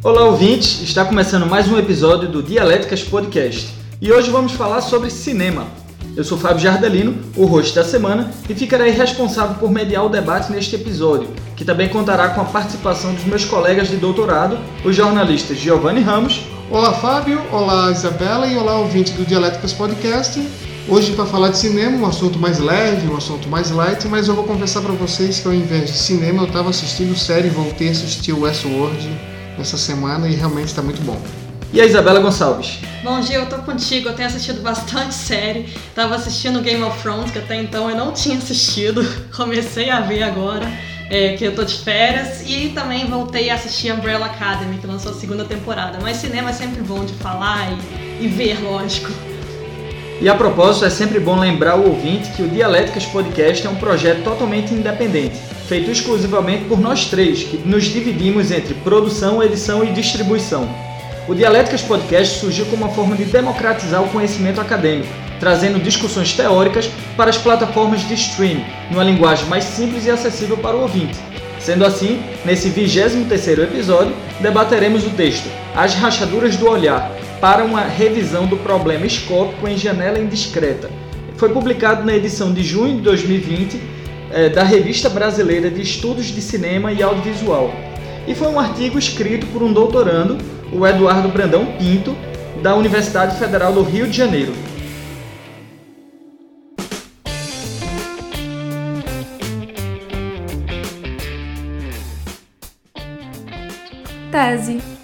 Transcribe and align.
Olá, 0.00 0.26
ouvintes! 0.26 0.80
Está 0.80 1.04
começando 1.04 1.44
mais 1.44 1.66
um 1.66 1.76
episódio 1.76 2.28
do 2.28 2.40
Dialéticas 2.40 3.02
Podcast 3.02 3.74
e 4.00 4.12
hoje 4.12 4.30
vamos 4.30 4.52
falar 4.52 4.80
sobre 4.80 5.10
cinema. 5.10 5.66
Eu 6.16 6.22
sou 6.22 6.38
Fábio 6.38 6.60
Jardelino, 6.60 7.20
o 7.36 7.46
host 7.46 7.74
da 7.74 7.82
semana, 7.82 8.30
e 8.48 8.54
ficarei 8.54 8.92
responsável 8.92 9.56
por 9.56 9.72
mediar 9.72 10.06
o 10.06 10.08
debate 10.08 10.52
neste 10.52 10.76
episódio, 10.76 11.28
que 11.56 11.64
também 11.64 11.88
contará 11.88 12.28
com 12.28 12.40
a 12.40 12.44
participação 12.44 13.12
dos 13.12 13.24
meus 13.24 13.44
colegas 13.44 13.88
de 13.88 13.96
doutorado, 13.96 14.56
os 14.84 14.94
jornalistas 14.94 15.58
Giovanni 15.58 16.00
Ramos. 16.00 16.42
Olá, 16.70 16.92
Fábio. 16.92 17.42
Olá, 17.50 17.90
Isabela. 17.90 18.46
E 18.46 18.56
olá, 18.56 18.78
ouvinte 18.78 19.10
do 19.14 19.26
Dialéticas 19.26 19.72
Podcast. 19.72 20.40
Hoje, 20.88 21.12
para 21.14 21.26
falar 21.26 21.48
de 21.48 21.58
cinema, 21.58 21.98
um 21.98 22.06
assunto 22.06 22.38
mais 22.38 22.60
leve, 22.60 23.08
um 23.08 23.16
assunto 23.16 23.48
mais 23.48 23.72
light, 23.72 24.06
mas 24.06 24.28
eu 24.28 24.36
vou 24.36 24.44
confessar 24.44 24.80
para 24.80 24.92
vocês 24.92 25.40
que 25.40 25.48
ao 25.48 25.52
invés 25.52 25.90
de 25.90 25.98
cinema, 25.98 26.42
eu 26.42 26.46
estava 26.46 26.70
assistindo 26.70 27.18
série, 27.18 27.48
voltei 27.48 27.88
a 27.88 27.90
assistir 27.90 28.32
Westworld 28.32 29.37
essa 29.60 29.76
semana 29.76 30.28
e 30.28 30.34
realmente 30.34 30.68
está 30.68 30.82
muito 30.82 31.00
bom. 31.02 31.20
E 31.72 31.80
a 31.80 31.84
Isabela 31.84 32.18
Gonçalves? 32.20 32.78
Bom 33.02 33.20
dia, 33.20 33.36
eu 33.36 33.46
tô 33.46 33.58
contigo. 33.58 34.08
Eu 34.08 34.14
tenho 34.14 34.28
assistido 34.28 34.62
bastante 34.62 35.12
série. 35.14 35.68
Tava 35.94 36.14
assistindo 36.14 36.60
Game 36.60 36.82
of 36.82 37.00
Thrones, 37.02 37.30
que 37.30 37.38
até 37.38 37.60
então 37.60 37.90
eu 37.90 37.96
não 37.96 38.12
tinha 38.12 38.38
assistido. 38.38 39.06
Comecei 39.36 39.90
a 39.90 40.00
ver 40.00 40.22
agora, 40.22 40.66
é, 41.10 41.36
que 41.36 41.44
eu 41.44 41.54
tô 41.54 41.64
de 41.64 41.74
férias. 41.74 42.42
E 42.48 42.70
também 42.70 43.06
voltei 43.06 43.50
a 43.50 43.54
assistir 43.54 43.92
Umbrella 43.92 44.26
Academy, 44.26 44.78
que 44.78 44.86
lançou 44.86 45.12
a 45.12 45.14
segunda 45.14 45.44
temporada. 45.44 45.98
Mas 46.00 46.16
cinema 46.16 46.50
é 46.50 46.54
sempre 46.54 46.82
bom 46.82 47.04
de 47.04 47.12
falar 47.14 47.68
e, 47.70 48.24
e 48.24 48.28
ver, 48.28 48.62
lógico. 48.62 49.27
E 50.20 50.28
a 50.28 50.34
propósito, 50.34 50.84
é 50.84 50.90
sempre 50.90 51.20
bom 51.20 51.38
lembrar 51.38 51.76
o 51.76 51.86
ouvinte 51.86 52.30
que 52.32 52.42
o 52.42 52.48
Dialéticas 52.48 53.06
Podcast 53.06 53.64
é 53.64 53.70
um 53.70 53.76
projeto 53.76 54.24
totalmente 54.24 54.74
independente, 54.74 55.36
feito 55.68 55.92
exclusivamente 55.92 56.64
por 56.64 56.80
nós 56.80 57.04
três, 57.04 57.44
que 57.44 57.56
nos 57.58 57.84
dividimos 57.84 58.50
entre 58.50 58.74
produção, 58.74 59.40
edição 59.40 59.84
e 59.84 59.92
distribuição. 59.92 60.68
O 61.28 61.36
Dialéticas 61.36 61.82
Podcast 61.82 62.40
surgiu 62.40 62.66
como 62.66 62.84
uma 62.84 62.94
forma 62.94 63.14
de 63.14 63.26
democratizar 63.26 64.02
o 64.02 64.08
conhecimento 64.08 64.60
acadêmico, 64.60 65.12
trazendo 65.38 65.78
discussões 65.78 66.32
teóricas 66.32 66.90
para 67.16 67.30
as 67.30 67.38
plataformas 67.38 68.00
de 68.00 68.14
streaming, 68.14 68.64
numa 68.90 69.04
linguagem 69.04 69.46
mais 69.46 69.62
simples 69.62 70.04
e 70.04 70.10
acessível 70.10 70.56
para 70.56 70.76
o 70.76 70.82
ouvinte. 70.82 71.16
Sendo 71.60 71.84
assim, 71.84 72.20
nesse 72.44 72.70
23º 72.70 73.62
episódio, 73.62 74.16
debateremos 74.40 75.06
o 75.06 75.10
texto 75.10 75.48
As 75.76 75.94
Rachaduras 75.94 76.56
do 76.56 76.68
Olhar, 76.68 77.08
para 77.40 77.64
uma 77.64 77.82
revisão 77.82 78.46
do 78.46 78.56
problema 78.56 79.06
escópico 79.06 79.68
em 79.68 79.76
janela 79.76 80.18
indiscreta. 80.18 80.90
Foi 81.36 81.50
publicado 81.50 82.04
na 82.04 82.14
edição 82.14 82.52
de 82.52 82.62
junho 82.62 82.96
de 82.96 83.02
2020 83.02 83.80
eh, 84.32 84.48
da 84.48 84.64
Revista 84.64 85.08
Brasileira 85.08 85.70
de 85.70 85.80
Estudos 85.80 86.26
de 86.26 86.42
Cinema 86.42 86.92
e 86.92 87.02
Audiovisual. 87.02 87.72
E 88.26 88.34
foi 88.34 88.48
um 88.48 88.58
artigo 88.58 88.98
escrito 88.98 89.46
por 89.46 89.62
um 89.62 89.72
doutorando, 89.72 90.36
o 90.72 90.86
Eduardo 90.86 91.28
Brandão 91.28 91.64
Pinto, 91.78 92.16
da 92.62 92.74
Universidade 92.74 93.38
Federal 93.38 93.72
do 93.72 93.82
Rio 93.82 94.08
de 94.08 94.16
Janeiro. 94.16 94.52
Tese. 104.30 104.97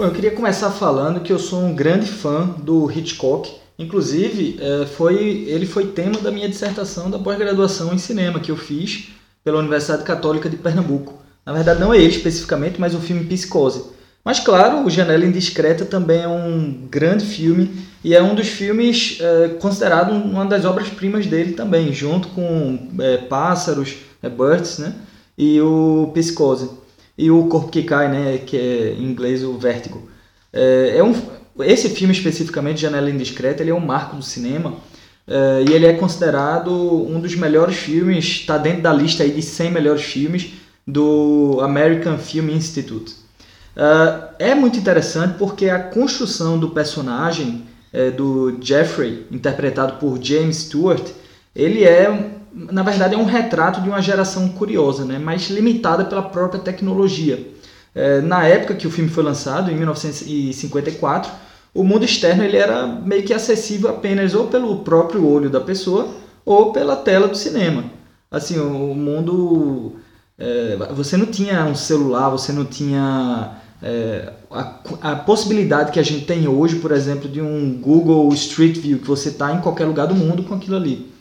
Bom, 0.00 0.06
eu 0.06 0.12
queria 0.12 0.30
começar 0.30 0.70
falando 0.70 1.20
que 1.20 1.30
eu 1.30 1.38
sou 1.38 1.62
um 1.62 1.74
grande 1.74 2.06
fã 2.06 2.46
do 2.56 2.90
Hitchcock. 2.90 3.52
Inclusive, 3.78 4.58
eh, 4.58 4.86
foi, 4.86 5.44
ele 5.46 5.66
foi 5.66 5.88
tema 5.88 6.18
da 6.18 6.30
minha 6.30 6.48
dissertação 6.48 7.10
da 7.10 7.18
pós-graduação 7.18 7.92
em 7.92 7.98
cinema 7.98 8.40
que 8.40 8.50
eu 8.50 8.56
fiz 8.56 9.10
pela 9.44 9.58
Universidade 9.58 10.02
Católica 10.02 10.48
de 10.48 10.56
Pernambuco. 10.56 11.22
Na 11.44 11.52
verdade, 11.52 11.80
não 11.80 11.92
é 11.92 11.98
ele 11.98 12.16
especificamente, 12.16 12.80
mas 12.80 12.94
o 12.94 12.98
filme 12.98 13.26
Psicose. 13.26 13.90
Mas, 14.24 14.40
claro, 14.40 14.86
o 14.86 14.88
Janela 14.88 15.26
Indiscreta 15.26 15.84
também 15.84 16.22
é 16.22 16.28
um 16.28 16.88
grande 16.90 17.26
filme 17.26 17.70
e 18.02 18.14
é 18.14 18.22
um 18.22 18.34
dos 18.34 18.48
filmes 18.48 19.18
é, 19.20 19.48
considerado 19.60 20.12
uma 20.12 20.46
das 20.46 20.64
obras-primas 20.64 21.26
dele 21.26 21.52
também, 21.52 21.92
junto 21.92 22.28
com 22.28 22.88
é, 23.00 23.18
Pássaros, 23.18 23.96
é, 24.22 24.30
Birds, 24.30 24.78
né? 24.78 24.94
E 25.36 25.60
o 25.60 26.10
Psicose. 26.14 26.79
E 27.20 27.30
o 27.30 27.48
Corpo 27.48 27.68
que 27.68 27.82
Cai, 27.82 28.10
né? 28.10 28.38
Que 28.38 28.56
é 28.56 28.94
em 28.98 29.04
inglês 29.04 29.44
o 29.44 29.58
Vértigo. 29.58 30.08
É, 30.50 30.94
é 30.96 31.04
um, 31.04 31.14
esse 31.60 31.90
filme 31.90 32.14
especificamente, 32.14 32.80
Janela 32.80 33.10
Indiscreta, 33.10 33.62
ele 33.62 33.70
é 33.70 33.74
um 33.74 33.84
marco 33.84 34.16
do 34.16 34.22
cinema 34.22 34.76
é, 35.28 35.64
e 35.68 35.72
ele 35.72 35.84
é 35.84 35.92
considerado 35.92 36.72
um 36.72 37.20
dos 37.20 37.34
melhores 37.34 37.76
filmes, 37.76 38.24
está 38.24 38.56
dentro 38.56 38.80
da 38.80 38.92
lista 38.92 39.22
aí 39.22 39.30
de 39.30 39.42
100 39.42 39.70
melhores 39.70 40.02
filmes 40.02 40.54
do 40.86 41.58
American 41.60 42.16
Film 42.16 42.48
Institute. 42.48 43.14
Uh, 43.76 44.34
é 44.38 44.54
muito 44.54 44.78
interessante 44.78 45.38
porque 45.38 45.68
a 45.68 45.78
construção 45.78 46.58
do 46.58 46.70
personagem 46.70 47.64
é, 47.92 48.10
do 48.10 48.58
Jeffrey, 48.60 49.26
interpretado 49.30 49.98
por 49.98 50.20
James 50.22 50.56
Stewart, 50.56 51.06
ele 51.54 51.84
é, 51.84 52.39
na 52.52 52.82
verdade, 52.82 53.14
é 53.14 53.18
um 53.18 53.24
retrato 53.24 53.80
de 53.80 53.88
uma 53.88 54.00
geração 54.02 54.48
curiosa, 54.48 55.04
né, 55.04 55.18
mas 55.18 55.48
limitada 55.48 56.04
pela 56.04 56.22
própria 56.22 56.60
tecnologia. 56.60 57.48
É, 57.94 58.20
na 58.20 58.46
época 58.46 58.74
que 58.74 58.86
o 58.86 58.90
filme 58.90 59.10
foi 59.10 59.22
lançado, 59.22 59.70
em 59.70 59.74
1954, 59.74 61.30
o 61.74 61.84
mundo 61.84 62.04
externo 62.04 62.42
ele 62.42 62.56
era 62.56 62.86
meio 62.86 63.22
que 63.22 63.32
acessível 63.32 63.90
apenas 63.90 64.34
ou 64.34 64.46
pelo 64.46 64.78
próprio 64.78 65.26
olho 65.26 65.50
da 65.50 65.60
pessoa 65.60 66.08
ou 66.44 66.72
pela 66.72 66.96
tela 66.96 67.28
do 67.28 67.36
cinema. 67.36 67.84
Assim, 68.30 68.58
o 68.58 68.94
mundo 68.94 69.96
é, 70.40 70.76
você 70.94 71.18
não 71.18 71.26
tinha 71.26 71.66
um 71.66 71.74
celular, 71.74 72.30
você 72.30 72.50
não 72.50 72.64
tinha 72.64 73.58
é, 73.82 74.32
a, 74.50 74.74
a, 75.02 75.16
possibilidade 75.16 75.92
que 75.92 76.00
a 76.00 76.02
gente 76.02 76.24
tem 76.24 76.48
hoje, 76.48 76.76
por 76.76 76.92
exemplo, 76.92 77.28
de 77.28 77.42
um 77.42 77.78
Google 77.78 78.32
Street 78.32 78.78
View, 78.78 78.98
que 79.00 79.06
você 79.06 79.28
está 79.28 79.52
em 79.52 79.60
qualquer 79.60 79.84
lugar 79.84 80.06
do 80.06 80.14
mundo 80.14 80.42
com 80.42 80.54
aquilo 80.54 80.76
ali. 80.76 81.12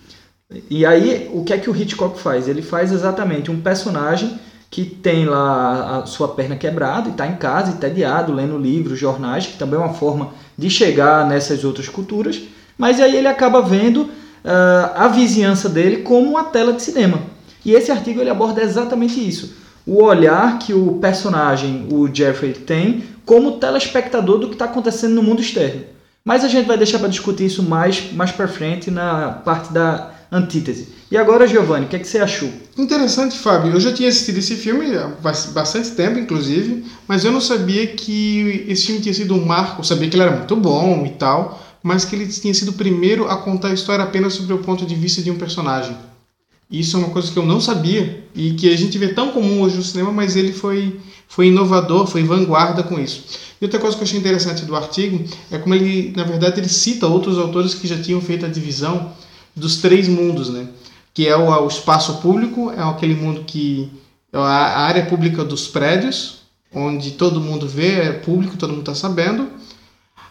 E 0.71 0.83
aí, 0.83 1.29
o 1.31 1.43
que 1.43 1.53
é 1.53 1.57
que 1.59 1.69
o 1.69 1.75
Hitchcock 1.75 2.19
faz? 2.19 2.47
Ele 2.47 2.63
faz 2.63 2.91
exatamente 2.91 3.51
um 3.51 3.61
personagem 3.61 4.39
que 4.71 4.83
tem 4.83 5.25
lá 5.25 5.99
a 5.99 6.05
sua 6.07 6.29
perna 6.29 6.55
quebrada 6.55 7.07
e 7.07 7.11
está 7.11 7.27
em 7.27 7.35
casa, 7.35 7.71
entediado, 7.71 8.33
lendo 8.33 8.57
livros, 8.57 8.99
jornais, 8.99 9.45
que 9.45 9.57
também 9.57 9.79
é 9.79 9.83
uma 9.83 9.93
forma 9.93 10.31
de 10.57 10.69
chegar 10.69 11.27
nessas 11.27 11.63
outras 11.63 11.88
culturas, 11.88 12.41
mas 12.77 12.99
aí 12.99 13.15
ele 13.15 13.27
acaba 13.27 13.61
vendo 13.61 14.03
uh, 14.03 14.09
a 14.95 15.07
vizinhança 15.07 15.69
dele 15.69 15.97
como 15.97 16.29
uma 16.29 16.45
tela 16.45 16.73
de 16.73 16.81
cinema. 16.81 17.21
E 17.63 17.73
esse 17.73 17.91
artigo 17.91 18.19
ele 18.19 18.29
aborda 18.29 18.61
exatamente 18.61 19.19
isso. 19.19 19.55
O 19.85 20.03
olhar 20.03 20.59
que 20.59 20.73
o 20.73 20.93
personagem, 20.93 21.88
o 21.91 22.07
Jeffrey, 22.13 22.53
tem 22.53 23.03
como 23.25 23.53
telespectador 23.53 24.39
do 24.39 24.47
que 24.47 24.53
está 24.53 24.65
acontecendo 24.65 25.13
no 25.13 25.23
mundo 25.23 25.41
externo. 25.41 25.81
Mas 26.23 26.43
a 26.43 26.47
gente 26.47 26.67
vai 26.67 26.77
deixar 26.77 26.99
para 26.99 27.07
discutir 27.07 27.45
isso 27.45 27.63
mais, 27.63 28.11
mais 28.13 28.31
para 28.31 28.47
frente 28.47 28.91
na 28.91 29.29
parte 29.29 29.73
da 29.73 30.11
antítese. 30.31 30.88
E 31.12 31.17
agora, 31.17 31.47
Giovanni, 31.47 31.85
o 31.85 31.90
que, 31.90 31.95
é 31.95 32.00
que 32.00 32.07
você 32.07 32.19
achou? 32.19 32.50
Interessante, 32.78 33.38
Fábio. 33.38 33.73
Eu 33.73 33.79
já 33.79 33.91
tinha 33.91 34.09
assistido 34.09 34.38
esse 34.38 34.56
filme 34.56 34.95
há 34.95 35.07
bastante 35.51 35.91
tempo, 35.91 36.19
inclusive, 36.19 36.85
mas 37.07 37.25
eu 37.25 37.31
não 37.31 37.41
sabia 37.41 37.88
que 37.88 38.66
esse 38.68 38.85
filme 38.85 39.01
tinha 39.01 39.13
sido 39.13 39.34
um 39.34 39.45
marco. 39.45 39.81
Eu 39.81 39.84
sabia 39.84 40.07
que 40.07 40.16
ele 40.16 40.23
era 40.23 40.35
muito 40.35 40.56
bom 40.56 41.06
e 41.06 41.09
tal, 41.09 41.62
mas 41.81 42.06
que 42.06 42.16
ele 42.16 42.28
tinha 42.28 42.53
sido 42.53 42.69
o 42.69 42.73
primeiro 42.73 43.28
a 43.28 43.38
contar 43.38 43.69
a 43.69 43.73
história 43.73 44.03
apenas 44.03 44.34
sobre 44.34 44.53
o 44.53 44.59
ponto 44.59 44.85
de 44.85 44.95
vista 44.95 45.22
de 45.22 45.31
um 45.31 45.38
personagem. 45.38 45.97
Isso 46.69 46.95
é 46.95 47.00
uma 47.00 47.09
coisa 47.09 47.31
que 47.31 47.38
eu 47.38 47.45
não 47.45 47.59
sabia 47.59 48.23
e 48.35 48.51
que 48.51 48.72
a 48.72 48.78
gente 48.78 48.95
vê 49.00 49.07
tão 49.07 49.31
comum 49.31 49.62
hoje 49.62 49.78
no 49.78 49.84
cinema, 49.84 50.12
mas 50.12 50.35
ele 50.35 50.53
foi, 50.53 51.00
foi 51.28 51.47
inovador, 51.47 52.06
foi 52.06 52.23
vanguarda 52.23 52.84
com 52.84 53.00
isso. 53.00 53.23
E 53.59 53.66
outra 53.66 53.79
coisa 53.79 53.97
que 53.97 54.03
eu 54.03 54.07
achei 54.07 54.19
interessante 54.19 54.63
do 54.66 54.75
artigo 54.75 55.23
é 55.50 55.57
como 55.57 55.73
ele, 55.73 56.13
na 56.16 56.23
verdade, 56.23 56.59
ele 56.59 56.69
cita 56.69 57.07
outros 57.07 57.39
autores 57.39 57.73
que 57.73 57.88
já 57.88 58.00
tinham 58.00 58.22
feito 58.22 58.45
a 58.45 58.50
divisão 58.50 59.12
dos 59.59 59.77
três 59.77 60.07
mundos, 60.07 60.49
né? 60.49 60.67
Que 61.13 61.27
é 61.27 61.35
o, 61.35 61.49
o 61.49 61.67
espaço 61.67 62.15
público, 62.15 62.71
é 62.71 62.81
aquele 62.81 63.15
mundo 63.15 63.44
que 63.45 63.91
é 64.31 64.38
a 64.38 64.79
área 64.79 65.06
pública 65.06 65.44
dos 65.44 65.67
prédios, 65.67 66.39
onde 66.73 67.11
todo 67.11 67.41
mundo 67.41 67.67
vê, 67.67 68.01
é 68.01 68.11
público, 68.11 68.57
todo 68.57 68.71
mundo 68.71 68.81
está 68.81 68.95
sabendo. 68.95 69.47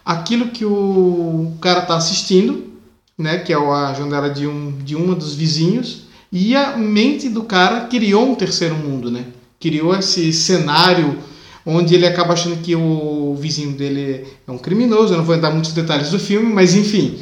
Aquilo 0.04 0.48
que 0.48 0.64
o 0.64 1.52
cara 1.60 1.80
está 1.80 1.96
assistindo, 1.96 2.72
né? 3.16 3.38
Que 3.38 3.52
é 3.52 3.56
a 3.56 3.94
janela 3.94 4.30
de 4.30 4.46
um 4.46 4.72
de 4.78 4.96
uma 4.96 5.14
dos 5.14 5.34
vizinhos 5.34 6.08
e 6.31 6.54
a 6.54 6.76
mente 6.76 7.28
do 7.28 7.42
cara 7.42 7.86
criou 7.86 8.31
um 8.31 8.34
terceiro 8.34 8.76
mundo, 8.76 9.10
né? 9.10 9.26
Criou 9.58 9.94
esse 9.94 10.32
cenário 10.32 11.19
onde 11.66 11.94
ele 11.94 12.06
acaba 12.06 12.32
achando 12.32 12.62
que 12.62 12.74
o 12.74 13.36
vizinho 13.38 13.72
dele 13.72 14.26
é 14.46 14.50
um 14.50 14.58
criminoso. 14.58 15.12
Eu 15.12 15.19
não 15.19 15.24
vou 15.24 15.34
entrar 15.34 15.50
muitos 15.50 15.72
detalhes 15.72 16.10
do 16.10 16.19
filme, 16.19 16.50
mas 16.52 16.74
enfim, 16.74 17.19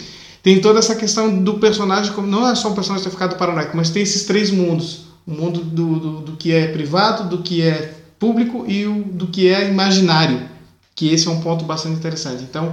tem 0.47 0.61
toda 0.61 0.79
essa 0.79 0.95
questão 0.95 1.43
do 1.43 1.55
personagem, 1.55 2.13
como 2.13 2.29
não 2.29 2.49
é 2.49 2.55
só 2.55 2.71
um 2.71 2.75
personagem 2.77 3.03
ter 3.03 3.11
ficado 3.11 3.35
paranoico, 3.35 3.77
mas 3.77 3.91
tem 3.91 4.05
esses 4.05 4.23
três 4.27 4.49
mundos: 4.49 5.07
o 5.27 5.33
mundo 5.33 5.59
do, 5.59 5.99
do, 5.99 6.21
do 6.21 6.33
que 6.37 6.53
é 6.53 6.69
privado, 6.69 7.29
do 7.29 7.43
que 7.43 7.63
é 7.63 7.97
público 8.17 8.65
e 8.69 8.87
o, 8.87 9.03
do 9.03 9.27
que 9.27 9.49
é 9.49 9.69
imaginário. 9.69 10.49
Que 10.95 11.09
esse 11.13 11.27
é 11.27 11.31
um 11.33 11.41
ponto 11.41 11.65
bastante 11.65 11.97
interessante. 11.97 12.45
Então, 12.45 12.73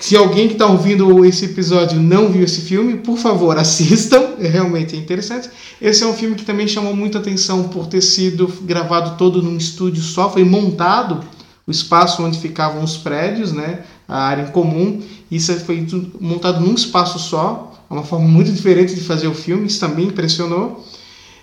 Se 0.00 0.16
alguém 0.16 0.46
que 0.46 0.54
está 0.54 0.66
ouvindo 0.66 1.26
esse 1.26 1.44
episódio 1.44 2.00
não 2.00 2.32
viu 2.32 2.42
esse 2.42 2.62
filme, 2.62 2.96
por 2.96 3.18
favor, 3.18 3.58
assistam, 3.58 4.36
é 4.40 4.48
realmente 4.48 4.96
interessante. 4.96 5.50
Esse 5.78 6.02
é 6.02 6.06
um 6.06 6.14
filme 6.14 6.36
que 6.36 6.44
também 6.44 6.66
chamou 6.66 6.96
muita 6.96 7.18
atenção 7.18 7.68
por 7.68 7.86
ter 7.86 8.00
sido 8.00 8.46
gravado 8.62 9.18
todo 9.18 9.42
num 9.42 9.58
estúdio 9.58 10.02
só, 10.02 10.30
foi 10.30 10.42
montado 10.42 11.20
o 11.66 11.70
espaço 11.70 12.22
onde 12.24 12.38
ficavam 12.38 12.82
os 12.82 12.96
prédios, 12.96 13.52
né, 13.52 13.84
a 14.10 14.24
área 14.24 14.42
em 14.42 14.50
comum, 14.50 15.00
isso 15.30 15.54
foi 15.60 15.86
montado 16.20 16.60
num 16.60 16.74
espaço 16.74 17.18
só, 17.20 17.72
uma 17.88 18.02
forma 18.02 18.26
muito 18.26 18.52
diferente 18.52 18.92
de 18.92 19.00
fazer 19.00 19.28
o 19.28 19.34
filme, 19.34 19.68
isso 19.68 19.78
também 19.78 20.08
impressionou. 20.08 20.84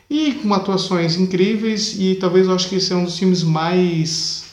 E 0.09 0.33
com 0.33 0.53
atuações 0.53 1.15
incríveis, 1.15 1.95
e 1.97 2.15
talvez 2.15 2.45
eu 2.45 2.53
acho 2.53 2.67
que 2.67 2.75
esse 2.75 2.91
é 2.91 2.95
um 2.95 3.05
dos 3.05 3.17
filmes 3.17 3.41
mais, 3.41 4.45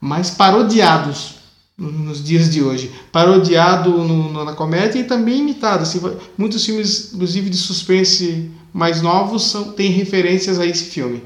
mais 0.00 0.30
parodiados 0.30 1.36
nos 1.76 2.22
dias 2.22 2.50
de 2.50 2.62
hoje. 2.62 2.90
Parodiado 3.10 3.90
no, 3.90 4.44
na 4.44 4.52
comédia 4.52 4.98
e 4.98 5.04
também 5.04 5.38
imitado. 5.38 5.82
Assim, 5.82 6.00
muitos 6.36 6.64
filmes, 6.64 7.12
inclusive 7.14 7.48
de 7.48 7.56
suspense 7.56 8.50
mais 8.72 9.00
novos, 9.00 9.50
são, 9.50 9.72
têm 9.72 9.90
referências 9.90 10.58
a 10.58 10.66
esse 10.66 10.84
filme. 10.84 11.22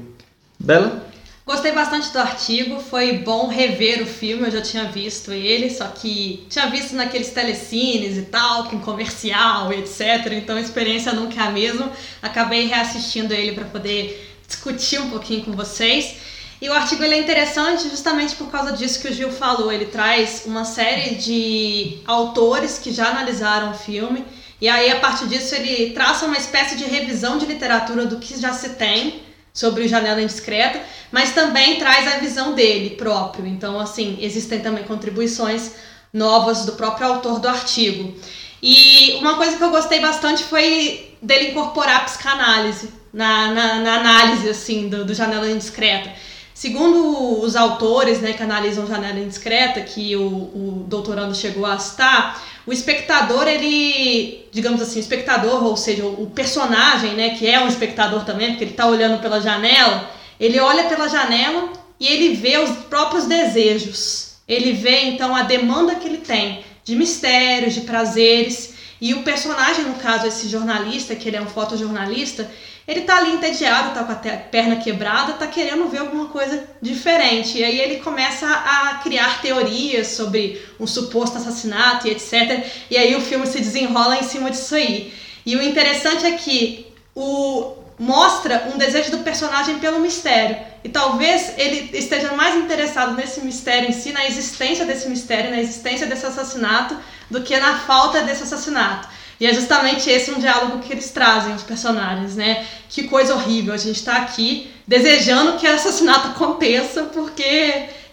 Bela? 0.59 1.08
Gostei 1.49 1.71
bastante 1.71 2.11
do 2.11 2.19
artigo, 2.19 2.79
foi 2.79 3.17
bom 3.17 3.47
rever 3.47 4.03
o 4.03 4.05
filme, 4.05 4.43
eu 4.43 4.51
já 4.51 4.61
tinha 4.61 4.83
visto 4.83 5.31
ele, 5.33 5.71
só 5.71 5.87
que 5.87 6.45
tinha 6.47 6.67
visto 6.67 6.93
naqueles 6.93 7.31
telecines 7.31 8.17
e 8.19 8.21
tal, 8.21 8.65
com 8.65 8.79
comercial, 8.79 9.73
etc. 9.73 10.31
Então 10.33 10.57
a 10.57 10.61
experiência 10.61 11.11
nunca 11.11 11.41
é 11.41 11.47
a 11.47 11.49
mesma. 11.49 11.91
Acabei 12.21 12.67
reassistindo 12.67 13.33
ele 13.33 13.53
para 13.53 13.65
poder 13.65 14.37
discutir 14.47 15.01
um 15.01 15.09
pouquinho 15.09 15.43
com 15.43 15.53
vocês. 15.53 16.17
E 16.61 16.69
o 16.69 16.73
artigo 16.73 17.03
ele 17.03 17.15
é 17.15 17.19
interessante 17.19 17.89
justamente 17.89 18.35
por 18.35 18.51
causa 18.51 18.71
disso 18.71 19.01
que 19.01 19.07
o 19.07 19.11
Gil 19.11 19.31
falou. 19.31 19.71
Ele 19.73 19.85
traz 19.85 20.43
uma 20.45 20.65
série 20.65 21.15
de 21.15 21.97
autores 22.05 22.77
que 22.77 22.93
já 22.93 23.07
analisaram 23.07 23.71
o 23.71 23.73
filme. 23.73 24.23
E 24.61 24.69
aí, 24.69 24.91
a 24.91 24.99
partir 24.99 25.25
disso, 25.27 25.55
ele 25.55 25.93
traça 25.95 26.27
uma 26.27 26.37
espécie 26.37 26.75
de 26.77 26.83
revisão 26.83 27.39
de 27.39 27.47
literatura 27.47 28.05
do 28.05 28.19
que 28.19 28.39
já 28.39 28.53
se 28.53 28.75
tem 28.75 29.27
sobre 29.53 29.83
o 29.83 29.87
Janela 29.87 30.21
Indiscreta, 30.21 30.81
mas 31.11 31.33
também 31.33 31.77
traz 31.79 32.07
a 32.07 32.17
visão 32.19 32.53
dele 32.53 32.91
próprio. 32.91 33.45
Então, 33.45 33.79
assim, 33.79 34.17
existem 34.21 34.59
também 34.59 34.83
contribuições 34.83 35.71
novas 36.13 36.65
do 36.65 36.73
próprio 36.73 37.07
autor 37.07 37.39
do 37.39 37.47
artigo. 37.47 38.15
E 38.61 39.15
uma 39.19 39.35
coisa 39.35 39.57
que 39.57 39.63
eu 39.63 39.69
gostei 39.69 39.99
bastante 39.99 40.43
foi 40.43 41.15
dele 41.21 41.51
incorporar 41.51 41.97
a 41.97 41.99
psicanálise 42.01 42.89
na, 43.13 43.51
na, 43.53 43.75
na 43.75 43.95
análise, 43.95 44.49
assim, 44.49 44.89
do, 44.89 45.05
do 45.05 45.13
Janela 45.13 45.49
Indiscreta. 45.49 46.11
Segundo 46.59 47.41
os 47.41 47.55
autores 47.55 48.19
né, 48.19 48.33
que 48.33 48.43
analisam 48.43 48.85
Janela 48.85 49.17
Indiscreta, 49.17 49.79
que 49.79 50.13
o, 50.17 50.27
o 50.27 50.85
doutorando 50.89 51.33
chegou 51.33 51.65
a 51.65 51.79
citar, 51.79 52.43
o 52.67 52.73
espectador, 52.73 53.47
ele, 53.47 54.45
digamos 54.51 54.81
assim, 54.81 54.99
o 54.99 55.01
espectador, 55.01 55.63
ou 55.63 55.77
seja, 55.77 56.05
o 56.05 56.29
personagem, 56.35 57.13
né, 57.13 57.29
que 57.29 57.47
é 57.47 57.61
um 57.61 57.67
espectador 57.69 58.25
também, 58.25 58.49
porque 58.49 58.65
ele 58.65 58.71
está 58.71 58.87
olhando 58.87 59.21
pela 59.21 59.39
janela, 59.39 60.11
ele 60.37 60.59
olha 60.59 60.83
pela 60.89 61.07
janela 61.07 61.71
e 61.97 62.05
ele 62.05 62.35
vê 62.35 62.57
os 62.57 62.71
próprios 62.89 63.23
desejos. 63.23 64.33
Ele 64.45 64.73
vê 64.73 65.03
então 65.03 65.33
a 65.33 65.43
demanda 65.43 65.95
que 65.95 66.09
ele 66.09 66.17
tem 66.17 66.65
de 66.83 66.93
mistérios, 66.93 67.73
de 67.73 67.81
prazeres. 67.81 68.73
E 68.99 69.13
o 69.13 69.23
personagem, 69.23 69.85
no 69.85 69.93
caso, 69.93 70.27
esse 70.27 70.49
jornalista, 70.49 71.15
que 71.15 71.29
ele 71.29 71.37
é 71.37 71.41
um 71.41 71.47
fotojornalista, 71.47 72.51
ele 72.89 73.01
tá 73.01 73.17
ali 73.17 73.33
entediado, 73.33 73.93
tá 73.93 74.03
com 74.03 74.11
a 74.11 74.15
perna 74.15 74.77
quebrada, 74.77 75.33
tá 75.33 75.45
querendo 75.45 75.87
ver 75.87 75.99
alguma 75.99 76.25
coisa 76.25 76.67
diferente. 76.81 77.59
E 77.59 77.63
aí 77.63 77.79
ele 77.79 77.97
começa 77.97 78.47
a 78.47 78.95
criar 79.03 79.43
teorias 79.43 80.07
sobre 80.07 80.59
um 80.79 80.87
suposto 80.87 81.37
assassinato 81.37 82.07
e 82.07 82.11
etc. 82.11 82.65
E 82.89 82.97
aí 82.97 83.15
o 83.15 83.21
filme 83.21 83.45
se 83.45 83.59
desenrola 83.59 84.17
em 84.17 84.23
cima 84.23 84.49
disso 84.49 84.73
aí. 84.73 85.13
E 85.45 85.55
o 85.55 85.61
interessante 85.61 86.25
é 86.25 86.31
que 86.31 86.87
o 87.13 87.75
mostra 87.99 88.71
um 88.73 88.77
desejo 88.79 89.11
do 89.11 89.19
personagem 89.19 89.77
pelo 89.77 89.99
mistério. 89.99 90.57
E 90.83 90.89
talvez 90.89 91.53
ele 91.57 91.95
esteja 91.95 92.31
mais 92.31 92.55
interessado 92.55 93.13
nesse 93.15 93.41
mistério 93.41 93.87
em 93.87 93.93
si, 93.93 94.11
na 94.11 94.25
existência 94.25 94.83
desse 94.83 95.07
mistério, 95.07 95.51
na 95.51 95.59
existência 95.59 96.07
desse 96.07 96.25
assassinato, 96.25 96.97
do 97.29 97.43
que 97.43 97.55
na 97.55 97.77
falta 97.81 98.23
desse 98.23 98.41
assassinato. 98.41 99.18
E 99.39 99.45
é 99.45 99.53
justamente 99.53 100.09
esse 100.09 100.31
um 100.31 100.39
diálogo 100.39 100.79
que 100.79 100.91
eles 100.91 101.11
trazem, 101.11 101.55
os 101.55 101.63
personagens, 101.63 102.35
né? 102.35 102.65
Que 102.89 103.03
coisa 103.03 103.33
horrível, 103.33 103.73
a 103.73 103.77
gente 103.77 104.03
tá 104.03 104.17
aqui 104.17 104.69
desejando 104.85 105.57
que 105.57 105.67
o 105.67 105.73
assassinato 105.73 106.29
aconteça, 106.29 107.03
porque 107.03 107.43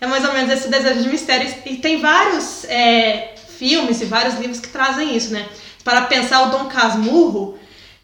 é 0.00 0.06
mais 0.06 0.24
ou 0.24 0.32
menos 0.32 0.52
esse 0.52 0.68
desejo 0.68 1.02
de 1.02 1.08
mistério. 1.08 1.52
E 1.66 1.76
tem 1.76 2.00
vários 2.00 2.64
é, 2.66 3.34
filmes 3.58 4.00
e 4.00 4.04
vários 4.04 4.38
livros 4.38 4.60
que 4.60 4.68
trazem 4.68 5.16
isso, 5.16 5.32
né? 5.32 5.48
Para 5.82 6.02
pensar 6.02 6.42
o 6.42 6.50
Dom 6.50 6.66
Casmurro, 6.66 7.58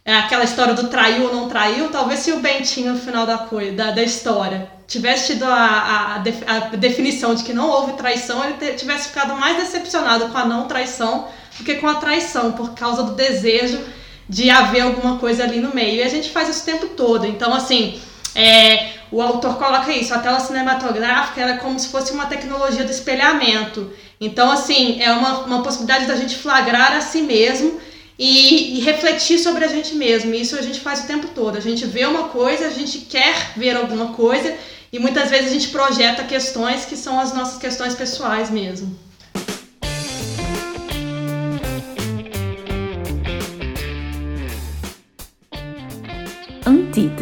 é 0.04 0.16
aquela 0.16 0.42
história 0.42 0.74
do 0.74 0.88
traiu 0.88 1.26
ou 1.26 1.34
não 1.34 1.48
traiu, 1.48 1.88
talvez 1.90 2.20
se 2.20 2.32
o 2.32 2.40
Bentinho 2.40 2.94
no 2.94 2.98
final 2.98 3.24
da, 3.24 3.38
coisa, 3.38 3.72
da, 3.72 3.90
da 3.92 4.02
história 4.02 4.68
tivesse 4.88 5.34
tido 5.34 5.44
a, 5.44 5.54
a, 5.54 6.16
a, 6.16 6.58
definição 6.76 7.34
de 7.36 7.44
que 7.44 7.52
não 7.52 7.70
houve 7.70 7.92
traição, 7.92 8.44
ele 8.44 8.72
tivesse 8.72 9.08
ficado 9.08 9.34
mais 9.36 9.56
decepcionado 9.58 10.28
com 10.28 10.36
a 10.36 10.44
não 10.44 10.66
traição 10.66 11.28
do 11.62 11.64
que 11.64 11.76
com 11.76 11.88
a 11.88 11.94
traição, 11.94 12.52
por 12.52 12.74
causa 12.74 13.04
do 13.04 13.12
desejo 13.12 13.80
de 14.28 14.50
haver 14.50 14.80
alguma 14.80 15.18
coisa 15.18 15.44
ali 15.44 15.60
no 15.60 15.74
meio. 15.74 15.96
E 15.96 16.02
a 16.02 16.08
gente 16.08 16.30
faz 16.30 16.48
isso 16.48 16.62
o 16.62 16.66
tempo 16.66 16.88
todo. 16.88 17.26
Então, 17.26 17.54
assim, 17.54 18.00
é, 18.34 18.90
o 19.10 19.22
autor 19.22 19.56
coloca 19.56 19.92
isso, 19.92 20.12
a 20.12 20.18
tela 20.18 20.40
cinematográfica 20.40 21.40
é 21.40 21.56
como 21.58 21.78
se 21.78 21.88
fosse 21.88 22.12
uma 22.12 22.26
tecnologia 22.26 22.84
do 22.84 22.90
espelhamento. 22.90 23.90
Então, 24.20 24.50
assim, 24.50 25.00
é 25.00 25.12
uma, 25.12 25.40
uma 25.40 25.62
possibilidade 25.62 26.06
da 26.06 26.16
gente 26.16 26.36
flagrar 26.36 26.92
a 26.92 27.00
si 27.00 27.22
mesmo 27.22 27.80
e, 28.18 28.78
e, 28.78 28.80
refletir 28.80 29.38
sobre 29.38 29.64
a 29.64 29.68
gente 29.68 29.94
mesmo. 29.94 30.34
Isso 30.34 30.56
a 30.56 30.62
gente 30.62 30.80
faz 30.80 31.00
o 31.00 31.06
tempo 31.06 31.28
todo. 31.28 31.56
A 31.56 31.60
gente 31.60 31.84
vê 31.86 32.06
uma 32.06 32.24
coisa, 32.24 32.66
a 32.66 32.70
gente 32.70 32.98
quer 33.00 33.52
ver 33.56 33.76
alguma 33.76 34.08
coisa 34.12 34.54
e 34.92 34.98
muitas 34.98 35.30
vezes 35.30 35.50
a 35.50 35.54
gente 35.54 35.68
projeta 35.68 36.22
questões 36.24 36.84
que 36.84 36.96
são 36.96 37.18
as 37.18 37.32
nossas 37.34 37.58
questões 37.58 37.94
pessoais 37.94 38.50
mesmo. 38.50 38.96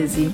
Antítese. 0.00 0.32